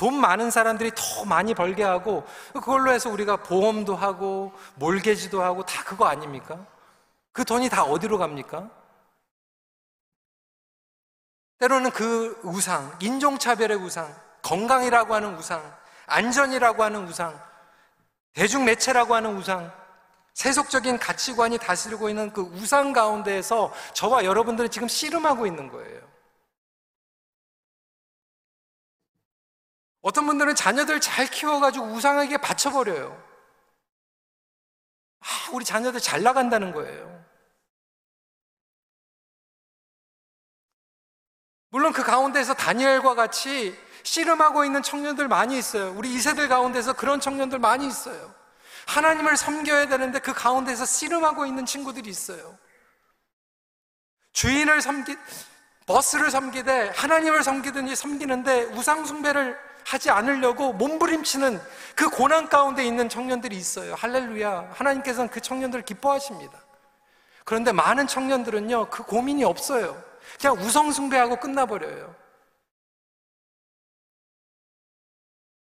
돈 0.00 0.18
많은 0.18 0.50
사람들이 0.50 0.92
더 0.96 1.26
많이 1.26 1.52
벌게 1.52 1.82
하고 1.82 2.26
그걸로 2.54 2.90
해서 2.90 3.10
우리가 3.10 3.36
보험도 3.36 3.94
하고 3.94 4.50
몰개지도 4.76 5.42
하고 5.42 5.62
다 5.66 5.84
그거 5.84 6.06
아닙니까? 6.06 6.58
그 7.32 7.44
돈이 7.44 7.68
다 7.68 7.84
어디로 7.84 8.16
갑니까? 8.16 8.70
때로는 11.58 11.90
그 11.90 12.40
우상, 12.44 12.96
인종차별의 13.02 13.76
우상, 13.76 14.10
건강이라고 14.40 15.14
하는 15.14 15.36
우상, 15.36 15.62
안전이라고 16.06 16.82
하는 16.82 17.06
우상, 17.06 17.38
대중매체라고 18.32 19.14
하는 19.14 19.36
우상, 19.36 19.70
세속적인 20.32 20.98
가치관이 20.98 21.58
다스리고 21.58 22.08
있는 22.08 22.32
그 22.32 22.40
우상 22.40 22.94
가운데에서 22.94 23.70
저와 23.92 24.24
여러분들은 24.24 24.70
지금 24.70 24.88
씨름하고 24.88 25.46
있는 25.46 25.68
거예요. 25.68 26.09
어떤 30.02 30.26
분들은 30.26 30.54
자녀들 30.54 31.00
잘 31.00 31.26
키워가지고 31.26 31.86
우상에게 31.86 32.38
바쳐버려요. 32.38 33.30
아, 35.20 35.26
우리 35.52 35.64
자녀들 35.64 36.00
잘 36.00 36.22
나간다는 36.22 36.72
거예요. 36.72 37.20
물론 41.68 41.92
그 41.92 42.02
가운데서 42.02 42.54
다니엘과 42.54 43.14
같이 43.14 43.78
씨름하고 44.02 44.64
있는 44.64 44.82
청년들 44.82 45.28
많이 45.28 45.56
있어요. 45.56 45.92
우리 45.92 46.12
이세들 46.14 46.48
가운데서 46.48 46.94
그런 46.94 47.20
청년들 47.20 47.58
많이 47.58 47.86
있어요. 47.86 48.34
하나님을 48.86 49.36
섬겨야 49.36 49.86
되는데 49.86 50.18
그 50.18 50.32
가운데서 50.32 50.84
씨름하고 50.84 51.46
있는 51.46 51.66
친구들이 51.66 52.10
있어요. 52.10 52.58
주인을 54.32 54.80
섬기, 54.80 55.16
버스를 55.86 56.30
섬기되 56.30 56.88
하나님을 56.96 57.44
섬기든지 57.44 57.94
섬기는데 57.94 58.64
우상숭배를 58.64 59.69
하지 59.84 60.10
않으려고 60.10 60.72
몸부림치는 60.72 61.60
그 61.94 62.08
고난 62.08 62.48
가운데 62.48 62.84
있는 62.84 63.08
청년들이 63.08 63.56
있어요. 63.56 63.94
할렐루야. 63.94 64.70
하나님께서는 64.72 65.30
그 65.30 65.40
청년들을 65.40 65.84
기뻐하십니다. 65.84 66.58
그런데 67.44 67.72
많은 67.72 68.06
청년들은요, 68.06 68.90
그 68.90 69.02
고민이 69.02 69.44
없어요. 69.44 70.02
그냥 70.40 70.56
우성숭배하고 70.58 71.40
끝나버려요. 71.40 72.14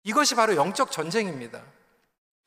이것이 0.03 0.35
바로 0.35 0.55
영적 0.55 0.91
전쟁입니다. 0.91 1.61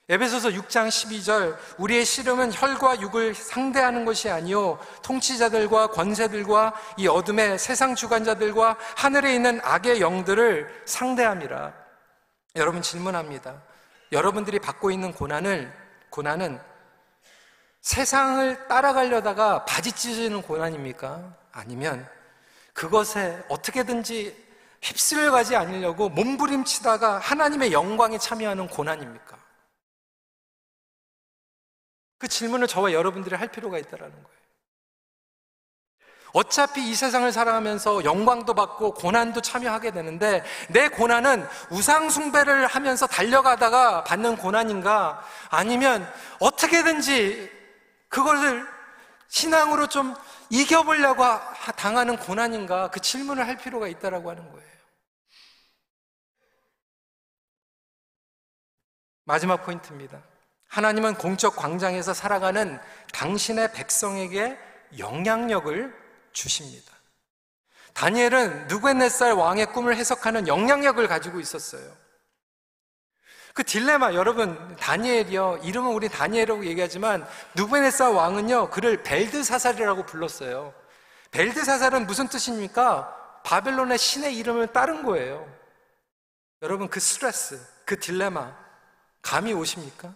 에베소서 0.09 0.51
6장 0.51 0.87
12절 0.87 1.57
우리의 1.79 2.05
씨름은 2.05 2.53
혈과 2.53 3.01
육을 3.01 3.35
상대하는 3.35 4.05
것이 4.05 4.31
아니요 4.31 4.79
통치자들과 5.03 5.88
권세들과 5.88 6.75
이 6.97 7.09
어둠의 7.09 7.59
세상 7.59 7.97
주관자들과 7.97 8.79
하늘에 8.97 9.35
있는 9.35 9.61
악의 9.64 10.01
영들을 10.01 10.83
상대함이라. 10.85 11.73
여러분 12.55 12.83
질문합니다. 12.83 13.61
여러분들이 14.12 14.61
받고 14.61 14.92
있는 14.92 15.12
고난을 15.12 15.73
고난은 16.11 16.61
세상을 17.81 18.69
따라가려다가 18.69 19.64
바지 19.64 19.90
찢어지는 19.90 20.42
고난입니까? 20.42 21.35
아니면 21.51 22.09
그것에 22.73 23.42
어떻게든지 23.49 24.37
휩쓸려 24.83 25.33
가지 25.33 25.57
않으려고 25.57 26.09
몸부림치다가 26.11 27.19
하나님의 27.19 27.73
영광에 27.73 28.19
참여하는 28.19 28.69
고난입니까? 28.69 29.46
그 32.19 32.29
질문을 32.29 32.67
저와 32.67 32.93
여러분들이 32.93 33.35
할 33.35 33.49
필요가 33.49 33.79
있다는 33.79 34.11
거예요. 34.11 34.37
어차피 36.33 36.91
이 36.91 36.95
세상을 36.95 37.31
살아가면서 37.33 38.05
영광도 38.05 38.53
받고 38.53 38.93
고난도 38.93 39.41
참여하게 39.41 39.93
되는데 39.93 40.45
내 40.69 40.89
고난은 40.89 41.47
우상숭배를 41.71 42.67
하면서 42.67 43.07
달려가다가 43.07 44.05
받는 44.05 44.37
고난인가 44.37 45.23
아니면 45.49 46.07
어떻게든지 46.41 47.51
그것을 48.09 48.67
신앙으로 49.29 49.87
좀 49.89 50.15
이겨보려고 50.51 51.25
당하는 51.77 52.19
고난인가 52.19 52.91
그 52.91 53.01
질문을 53.01 53.47
할 53.47 53.57
필요가 53.57 53.89
있다라고 53.89 54.31
하는 54.31 54.53
거예요. 54.53 54.67
마지막 59.25 59.65
포인트입니다. 59.65 60.23
하나님은 60.77 61.15
공적 61.15 61.57
광장에서 61.57 62.12
살아가는 62.12 62.79
당신의 63.15 63.73
백성에게 63.73 64.59
영향력을 64.99 65.95
주십니다. 66.33 66.93
다니엘은 67.95 68.67
누구의넷살 68.67 69.33
왕의 69.33 69.73
꿈을 69.73 69.97
해석하는 69.97 70.47
영향력을 70.47 71.09
가지고 71.09 71.41
있었어요. 71.41 71.97
그 73.55 73.65
딜레마 73.65 74.12
여러분 74.12 74.77
다니엘이요 74.77 75.61
이름은 75.62 75.93
우리 75.93 76.11
다니엘이라고 76.11 76.67
얘기하지만 76.67 77.27
누구의넷살 77.55 78.12
왕은요 78.12 78.69
그를 78.69 79.03
벨드사살이라고 79.03 80.05
불렀어요. 80.05 80.75
벨드사살은 81.31 82.07
무슨 82.07 82.29
뜻입니까? 82.29 83.41
바벨론의 83.45 83.97
신의 83.97 84.37
이름을 84.37 84.75
따른 84.75 85.05
거예요. 85.05 85.51
여러분 86.61 86.91
그 86.91 87.01
스트레스, 87.01 87.67
그 87.87 87.99
딜레마 87.99 88.55
감이 89.23 89.55
오십니까? 89.55 90.15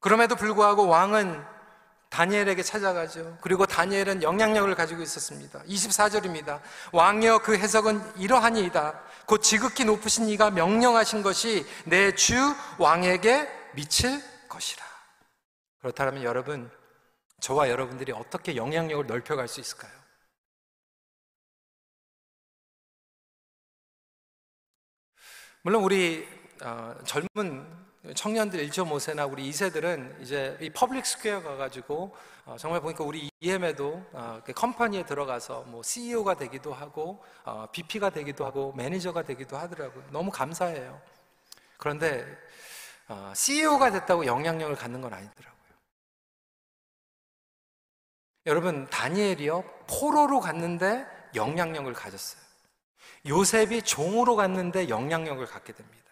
그럼에도 0.00 0.36
불구하고 0.36 0.86
왕은 0.86 1.44
다니엘에게 2.10 2.62
찾아가죠. 2.62 3.36
그리고 3.40 3.66
다니엘은 3.66 4.22
영향력을 4.22 4.72
가지고 4.74 5.02
있었습니다. 5.02 5.62
24절입니다. 5.64 6.60
왕이여 6.92 7.40
그 7.40 7.58
해석은 7.58 8.16
이러하니이다. 8.16 9.00
곧 9.26 9.42
지극히 9.42 9.84
높으신 9.84 10.28
이가 10.28 10.50
명령하신 10.50 11.22
것이 11.22 11.66
내 11.84 12.12
주 12.14 12.36
왕에게 12.78 13.48
미칠 13.74 14.22
것이라. 14.48 14.84
그렇다면 15.80 16.22
여러분, 16.22 16.70
저와 17.40 17.68
여러분들이 17.68 18.12
어떻게 18.12 18.56
영향력을 18.56 19.06
넓혀갈 19.06 19.48
수 19.48 19.60
있을까요? 19.60 19.92
물론 25.62 25.82
우리 25.82 26.26
어, 26.62 26.94
젊은 27.04 27.85
청년들 28.14 28.66
1.5세나 28.68 29.30
우리 29.30 29.48
2세들은 29.50 30.20
이제 30.20 30.56
이 30.60 30.70
public 30.70 31.04
square 31.04 31.42
가가지고 31.42 32.14
어, 32.44 32.56
정말 32.58 32.80
보니까 32.80 33.02
우리 33.02 33.28
EM에도 33.40 34.04
어, 34.12 34.40
company에 34.54 35.04
들어가서 35.04 35.62
뭐 35.62 35.82
CEO가 35.82 36.34
되기도 36.34 36.72
하고 36.72 37.22
어, 37.44 37.66
VP가 37.72 38.10
되기도 38.10 38.44
하고 38.44 38.72
매니저가 38.74 39.22
되기도 39.22 39.56
하더라고요. 39.56 40.04
너무 40.10 40.30
감사해요. 40.30 41.00
그런데 41.78 42.24
어, 43.08 43.32
CEO가 43.34 43.90
됐다고 43.90 44.26
영향력을 44.26 44.76
갖는 44.76 45.00
건 45.00 45.12
아니더라고요. 45.12 45.56
여러분 48.46 48.86
다니엘이요 48.88 49.64
포로로 49.88 50.38
갔는데 50.40 51.04
영향력을 51.34 51.92
가졌어요. 51.92 52.40
요셉이 53.26 53.82
종으로 53.82 54.36
갔는데 54.36 54.88
영향력을 54.88 55.44
갖게 55.46 55.72
됩니다. 55.72 56.05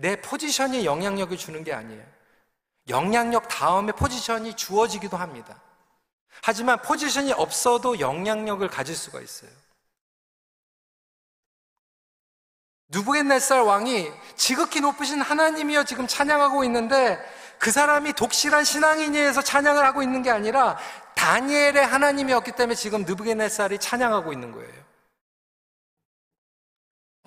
내 0.00 0.20
포지션이 0.20 0.84
영향력을 0.84 1.36
주는 1.36 1.62
게 1.62 1.72
아니에요. 1.72 2.02
영향력 2.88 3.48
다음에 3.48 3.92
포지션이 3.92 4.54
주어지기도 4.54 5.16
합니다. 5.16 5.60
하지만 6.42 6.80
포지션이 6.80 7.32
없어도 7.32 8.00
영향력을 8.00 8.66
가질 8.68 8.96
수가 8.96 9.20
있어요. 9.20 9.50
누부갓네살 12.88 13.60
왕이 13.60 14.10
지극히 14.36 14.80
높으신 14.80 15.20
하나님이여 15.20 15.84
지금 15.84 16.06
찬양하고 16.06 16.64
있는데 16.64 17.18
그 17.58 17.70
사람이 17.70 18.14
독실한 18.14 18.64
신앙인이어서 18.64 19.42
찬양을 19.42 19.84
하고 19.84 20.02
있는 20.02 20.22
게 20.22 20.30
아니라 20.30 20.78
다니엘의 21.14 21.86
하나님이었기 21.86 22.52
때문에 22.52 22.74
지금 22.74 23.04
느부갓네살이 23.04 23.78
찬양하고 23.78 24.32
있는 24.32 24.50
거예요. 24.50 24.89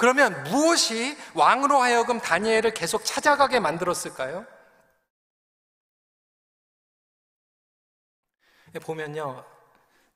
그러면 0.03 0.43
무엇이 0.43 1.17
왕으로 1.33 1.81
하여금 1.81 2.19
다니엘을 2.19 2.73
계속 2.73 3.05
찾아가게 3.05 3.61
만들었을까요? 3.61 4.45
보면요. 8.81 9.45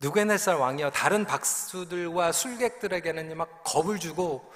누게네살 0.02 0.58
왕이요. 0.58 0.90
다른 0.92 1.24
박수들과 1.24 2.34
술객들에게는 2.34 3.38
막 3.38 3.64
겁을 3.64 3.98
주고 3.98 4.52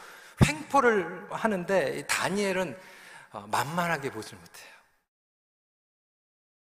횡포를 0.45 1.31
하는데 1.31 2.05
다니엘은 2.07 2.77
어, 3.31 3.47
만만하게 3.47 4.11
보지 4.11 4.35
못해요. 4.35 4.73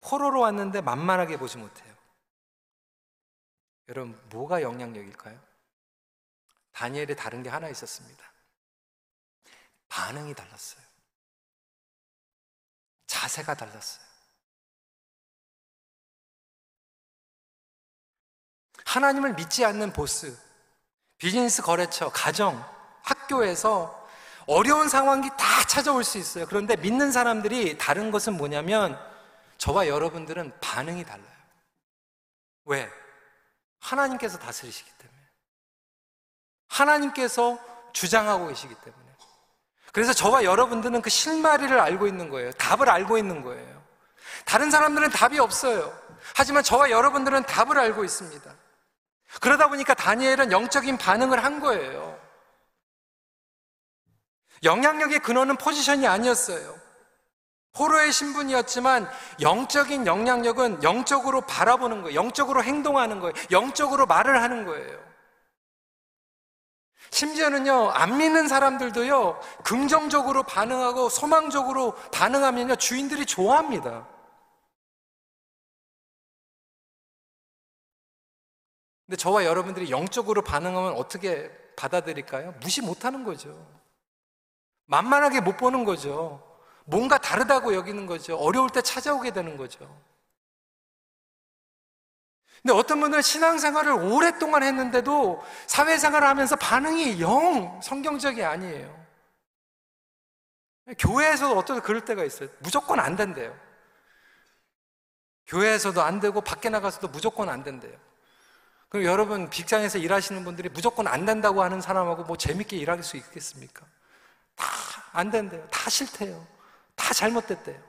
포로로 0.00 0.40
왔는데 0.40 0.80
만만하게 0.80 1.36
보지 1.36 1.58
못해요. 1.58 1.94
여러분, 3.90 4.20
뭐가 4.30 4.60
영향력일까요? 4.60 5.38
다니엘이 6.72 7.14
다른 7.14 7.44
게 7.44 7.48
하나 7.48 7.68
있었습니다. 7.68 8.35
반응이 9.88 10.34
달랐어요. 10.34 10.84
자세가 13.06 13.54
달랐어요. 13.54 14.04
하나님을 18.84 19.34
믿지 19.34 19.64
않는 19.64 19.92
보스, 19.92 20.38
비즈니스 21.18 21.62
거래처, 21.62 22.10
가정, 22.10 22.64
학교에서 23.02 24.06
어려운 24.46 24.88
상황이 24.88 25.28
다 25.30 25.64
찾아올 25.66 26.04
수 26.04 26.18
있어요. 26.18 26.46
그런데 26.46 26.76
믿는 26.76 27.10
사람들이 27.10 27.78
다른 27.78 28.10
것은 28.10 28.36
뭐냐면 28.36 28.98
저와 29.58 29.88
여러분들은 29.88 30.60
반응이 30.60 31.04
달라요. 31.04 31.36
왜? 32.64 32.90
하나님께서 33.80 34.38
다스리시기 34.38 34.90
때문에. 34.98 35.20
하나님께서 36.68 37.58
주장하고 37.92 38.48
계시기 38.48 38.74
때문에. 38.74 39.05
그래서 39.96 40.12
저와 40.12 40.44
여러분들은 40.44 41.00
그 41.00 41.08
실마리를 41.08 41.80
알고 41.80 42.06
있는 42.06 42.28
거예요. 42.28 42.52
답을 42.52 42.90
알고 42.90 43.16
있는 43.16 43.40
거예요. 43.40 43.82
다른 44.44 44.70
사람들은 44.70 45.08
답이 45.08 45.38
없어요. 45.38 45.90
하지만 46.34 46.62
저와 46.62 46.90
여러분들은 46.90 47.44
답을 47.44 47.78
알고 47.78 48.04
있습니다. 48.04 48.54
그러다 49.40 49.68
보니까 49.70 49.94
다니엘은 49.94 50.52
영적인 50.52 50.98
반응을 50.98 51.42
한 51.42 51.60
거예요. 51.60 52.20
영향력의 54.64 55.20
근원은 55.20 55.56
포지션이 55.56 56.06
아니었어요. 56.06 56.78
포로의 57.72 58.12
신분이었지만 58.12 59.10
영적인 59.40 60.06
영향력은 60.06 60.82
영적으로 60.82 61.40
바라보는 61.40 62.02
거예요. 62.02 62.16
영적으로 62.16 62.62
행동하는 62.62 63.20
거예요. 63.20 63.32
영적으로 63.50 64.04
말을 64.04 64.42
하는 64.42 64.66
거예요. 64.66 65.15
심지어는요, 67.16 67.92
안 67.92 68.18
믿는 68.18 68.46
사람들도요, 68.46 69.40
긍정적으로 69.64 70.42
반응하고 70.42 71.08
소망적으로 71.08 71.94
반응하면요, 72.12 72.76
주인들이 72.76 73.24
좋아합니다. 73.24 74.06
근데 79.06 79.16
저와 79.16 79.46
여러분들이 79.46 79.90
영적으로 79.90 80.42
반응하면 80.42 80.92
어떻게 80.92 81.50
받아들일까요? 81.76 82.52
무시 82.60 82.82
못하는 82.82 83.24
거죠. 83.24 83.66
만만하게 84.84 85.40
못 85.40 85.56
보는 85.56 85.86
거죠. 85.86 86.42
뭔가 86.84 87.16
다르다고 87.16 87.74
여기는 87.74 88.04
거죠. 88.04 88.36
어려울 88.36 88.68
때 88.68 88.82
찾아오게 88.82 89.30
되는 89.30 89.56
거죠. 89.56 89.88
근데 92.62 92.74
어떤 92.74 93.00
분들은 93.00 93.22
신앙생활을 93.22 93.92
오랫동안 93.92 94.62
했는데도 94.62 95.44
사회생활을 95.66 96.26
하면서 96.26 96.56
반응이 96.56 97.20
영 97.20 97.80
성경적이 97.82 98.44
아니에요. 98.44 99.06
교회에서도 100.98 101.56
어떤 101.56 101.82
그럴 101.82 102.04
때가 102.04 102.24
있어요. 102.24 102.48
무조건 102.60 103.00
안 103.00 103.16
된대요. 103.16 103.56
교회에서도 105.46 106.00
안 106.02 106.18
되고 106.20 106.40
밖에 106.40 106.68
나가서도 106.68 107.08
무조건 107.08 107.48
안 107.48 107.62
된대요. 107.62 107.96
그럼 108.88 109.04
여러분 109.04 109.50
직장에서 109.50 109.98
일하시는 109.98 110.44
분들이 110.44 110.68
무조건 110.68 111.06
안 111.06 111.24
된다고 111.24 111.62
하는 111.62 111.80
사람하고 111.80 112.24
뭐 112.24 112.36
재밌게 112.36 112.76
일할 112.76 113.02
수 113.02 113.16
있겠습니까? 113.16 113.84
다 114.56 114.86
안 115.16 115.30
된대요. 115.30 115.66
다 115.68 115.88
싫대요. 115.88 116.46
다 116.94 117.14
잘못됐대요. 117.14 117.80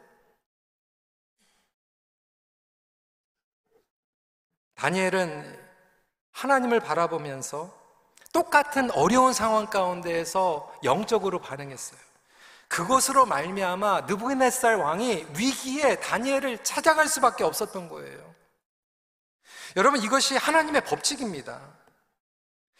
다니엘은 4.78 5.67
하나님을 6.32 6.80
바라보면서 6.80 7.75
똑같은 8.32 8.91
어려운 8.91 9.34
상황 9.34 9.67
가운데에서 9.67 10.71
영적으로 10.84 11.39
반응했어요. 11.39 11.99
그것으로 12.67 13.25
말미암아 13.25 14.01
느부갓네살 14.01 14.75
왕이 14.75 15.28
위기에 15.36 15.95
다니엘을 15.99 16.63
찾아갈 16.63 17.07
수밖에 17.07 17.43
없었던 17.43 17.89
거예요. 17.89 18.36
여러분 19.75 20.01
이것이 20.01 20.38
하나님의 20.38 20.82
법칙입니다. 20.82 21.61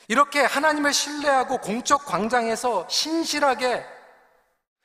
이렇게 0.08 0.41
하나님을 0.41 0.93
신뢰하고 0.93 1.60
공적 1.60 2.06
광장에서 2.06 2.88
신실하게 2.89 3.86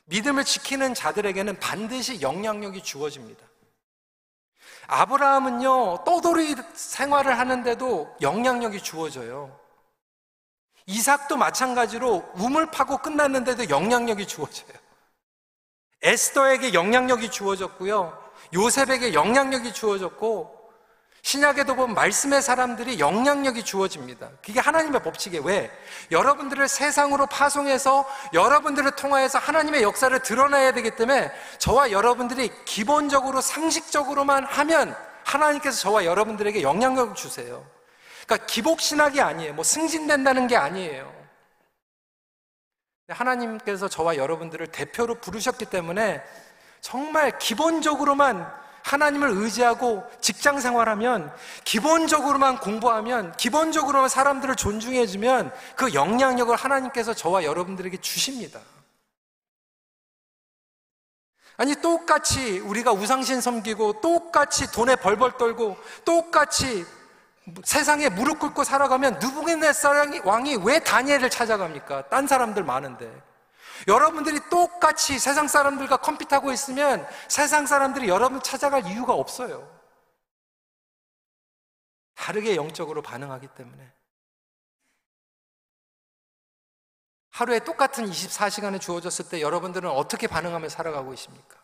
믿음을 0.05 0.45
지키는 0.45 0.95
자들에게는 0.95 1.61
반드시 1.61 2.23
영향력이 2.23 2.83
주어집니다. 2.83 3.47
아브라함은요, 4.87 6.05
떠돌이 6.05 6.57
생활을 6.75 7.39
하는데도 7.39 8.17
영향력이 8.21 8.83
주어져요. 8.83 9.59
이삭도 10.87 11.37
마찬가지로 11.37 12.25
우물 12.35 12.71
파고 12.71 12.99
끝났는데도 12.99 13.71
영향력이 13.71 14.27
주어져요. 14.27 14.73
에스더에게 16.03 16.75
영향력이 16.75 17.31
주어졌고요. 17.31 18.21
요셉에게 18.55 19.15
영향력이 19.15 19.73
주어졌고, 19.73 20.62
신약에도 21.23 21.77
보면 21.77 21.95
말씀의 21.95 22.43
사람들이 22.43 22.99
영향력이 22.99 23.65
주어집니다. 23.65 24.29
그게 24.45 24.59
하나님의 24.59 25.03
법칙이에요. 25.03 25.45
왜? 25.45 25.71
여러분들을 26.11 26.67
세상으로 26.67 27.27
파송해서 27.27 28.07
여러분들을 28.33 28.91
통하여서 28.97 29.39
하나님의 29.39 29.83
역사를 29.83 30.17
드러내야 30.19 30.73
되기 30.73 30.91
때문에 30.91 31.31
저와 31.59 31.93
여러분들이 31.93 32.51
기본적으로 32.65 33.41
상식적으로만 33.41 34.45
하면 34.45 34.97
하나님께서 35.25 35.79
저와 35.79 36.05
여러분들에게 36.05 36.61
영향력을 36.61 37.15
주세요. 37.15 37.65
그러니까 38.27 38.47
기복신학이 38.47 39.21
아니에요. 39.21 39.55
뭐 39.55 39.63
승진된다는 39.63 40.49
게 40.49 40.57
아니에요. 40.57 41.13
하나님께서 43.09 43.89
저와 43.89 44.17
여러분들을 44.17 44.67
대표로 44.69 45.21
부르셨기 45.21 45.67
때문에 45.67 46.21
정말 46.81 47.39
기본적으로만 47.39 48.62
하나님을 48.83 49.31
의지하고 49.31 50.05
직장 50.21 50.61
생활하면 50.61 51.33
기본적으로만 51.65 52.59
공부하면 52.59 53.33
기본적으로만 53.37 54.09
사람들을 54.09 54.55
존중해주면 54.57 55.53
그 55.77 55.95
영향력을 55.95 56.55
하나님께서 56.55 57.15
저와 57.15 57.45
여러분들에게 57.45 57.97
주십니다. 58.01 58.61
아니 61.57 61.77
똑같이 61.77 62.59
우리가 62.61 62.93
우상신 62.93 63.41
섬기고 63.41 64.01
똑같이 64.01 64.71
돈에 64.73 64.97
벌벌 64.97 65.37
떨고 65.39 65.77
똑같이 66.05 66.85
세상에 67.65 68.09
무릎 68.09 68.39
꿇고 68.39 68.65
살아가면 68.65 69.19
누부갓네살 69.19 70.23
왕이 70.25 70.59
왜 70.65 70.79
다니엘을 70.79 71.29
찾아갑니까? 71.29 72.09
딴 72.09 72.27
사람들 72.27 72.63
많은데. 72.63 73.11
여러분들이 73.89 74.41
똑같이 74.51 75.19
세상 75.19 75.49
사람들과 75.49 75.99
compete하고 75.99 76.53
있으면 76.53 77.07
세상 77.29 77.67
사람들이 77.67 78.09
여러분 78.09 78.43
찾아갈 78.43 78.87
이유가 78.87 79.15
없어요. 79.15 79.69
다르게 82.15 82.57
영적으로 82.57 83.03
반응하기 83.03 83.49
때문에. 83.49 83.93
하루에 87.31 87.59
똑같은 87.61 88.05
24시간을 88.05 88.81
주어졌을 88.81 89.29
때 89.29 89.41
여러분들은 89.41 89.91
어떻게 89.91 90.27
반응하며 90.27 90.69
살아가고 90.69 91.15
있습니까? 91.15 91.61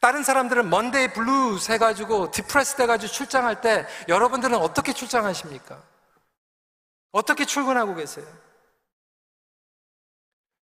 다른 0.00 0.22
사람들은 0.22 0.70
Monday 0.70 1.12
blues 1.12 1.72
해가지고 1.72 2.30
depress 2.30 2.80
해가지고 2.80 3.12
출근할 3.12 3.60
때 3.60 3.86
여러분들은 4.08 4.56
어떻게 4.56 4.92
출근하십니까? 4.92 5.82
어떻게 7.10 7.44
출근하고 7.44 7.94
계세요? 7.96 8.26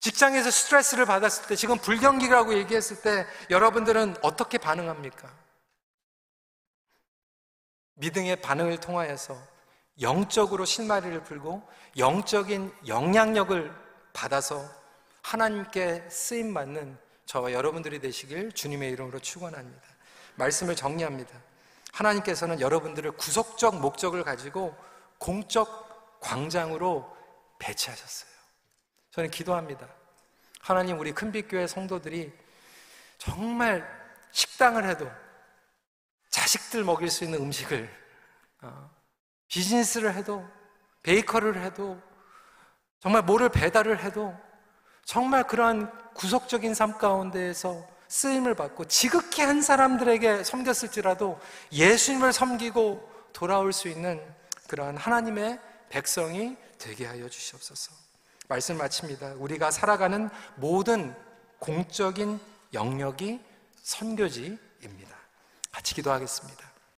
직장에서 0.03 0.50
스트레스를 0.50 1.07
받았을 1.07 1.46
때, 1.46 1.55
지금 1.55 1.78
불경기라고 1.78 2.55
얘기했을 2.55 3.00
때, 3.03 3.24
여러분들은 3.50 4.16
어떻게 4.22 4.59
반응합니까? 4.59 5.32
믿음의 7.94 8.42
반응을 8.42 8.78
통하여서 8.78 9.38
영적으로 10.00 10.64
실마리를 10.64 11.22
풀고 11.22 11.62
영적인 11.98 12.74
영향력을 12.88 13.72
받아서 14.12 14.68
하나님께 15.22 16.09
쓰임 16.11 16.53
받는 16.53 16.98
저와 17.26 17.53
여러분들이 17.53 18.00
되시길 18.00 18.53
주님의 18.53 18.90
이름으로 18.90 19.20
축원합니다. 19.20 19.82
말씀을 20.34 20.74
정리합니다. 20.74 21.30
하나님께서는 21.92 22.61
여러분들을 22.61 23.12
구속적 23.12 23.78
목적을 23.78 24.24
가지고 24.24 24.74
공적 25.18 26.18
광장으로 26.20 27.16
배치하셨어요. 27.61 28.32
저는 29.12 29.30
기도합니다. 29.30 29.88
하나님 30.60 30.98
우리 30.98 31.12
큰빛교회 31.12 31.66
성도들이 31.66 32.32
정말 33.18 33.86
식당을 34.32 34.88
해도 34.88 35.10
자식들 36.30 36.82
먹일 36.82 37.10
수 37.10 37.24
있는 37.24 37.40
음식을 37.40 37.90
어, 38.62 38.90
비즈니스를 39.48 40.14
해도 40.14 40.48
베이커를 41.02 41.62
해도 41.62 42.00
정말 43.00 43.22
뭐를 43.22 43.48
배달을 43.50 44.02
해도 44.02 44.34
정말 45.04 45.46
그러한 45.46 46.14
구속적인 46.14 46.74
삶 46.74 46.96
가운데에서 46.96 47.86
쓰임을 48.08 48.54
받고 48.54 48.86
지극히 48.86 49.42
한 49.42 49.60
사람들에게 49.60 50.44
섬겼을지라도 50.44 51.38
예수님을 51.72 52.32
섬기고 52.32 53.30
돌아올 53.32 53.72
수 53.72 53.88
있는 53.88 54.22
그러한 54.68 54.96
하나님의 54.96 55.60
백성이 55.90 56.56
되게 56.78 57.06
하여 57.06 57.28
주시옵소서. 57.28 58.01
말씀 58.49 58.76
마칩니다. 58.76 59.34
우리가 59.34 59.70
살아가는 59.70 60.28
모든 60.57 61.14
공적인 61.59 62.40
영역이 62.72 63.40
선교지입니다. 63.82 65.16
같이 65.70 65.95
기도하겠습니다. 65.95 66.72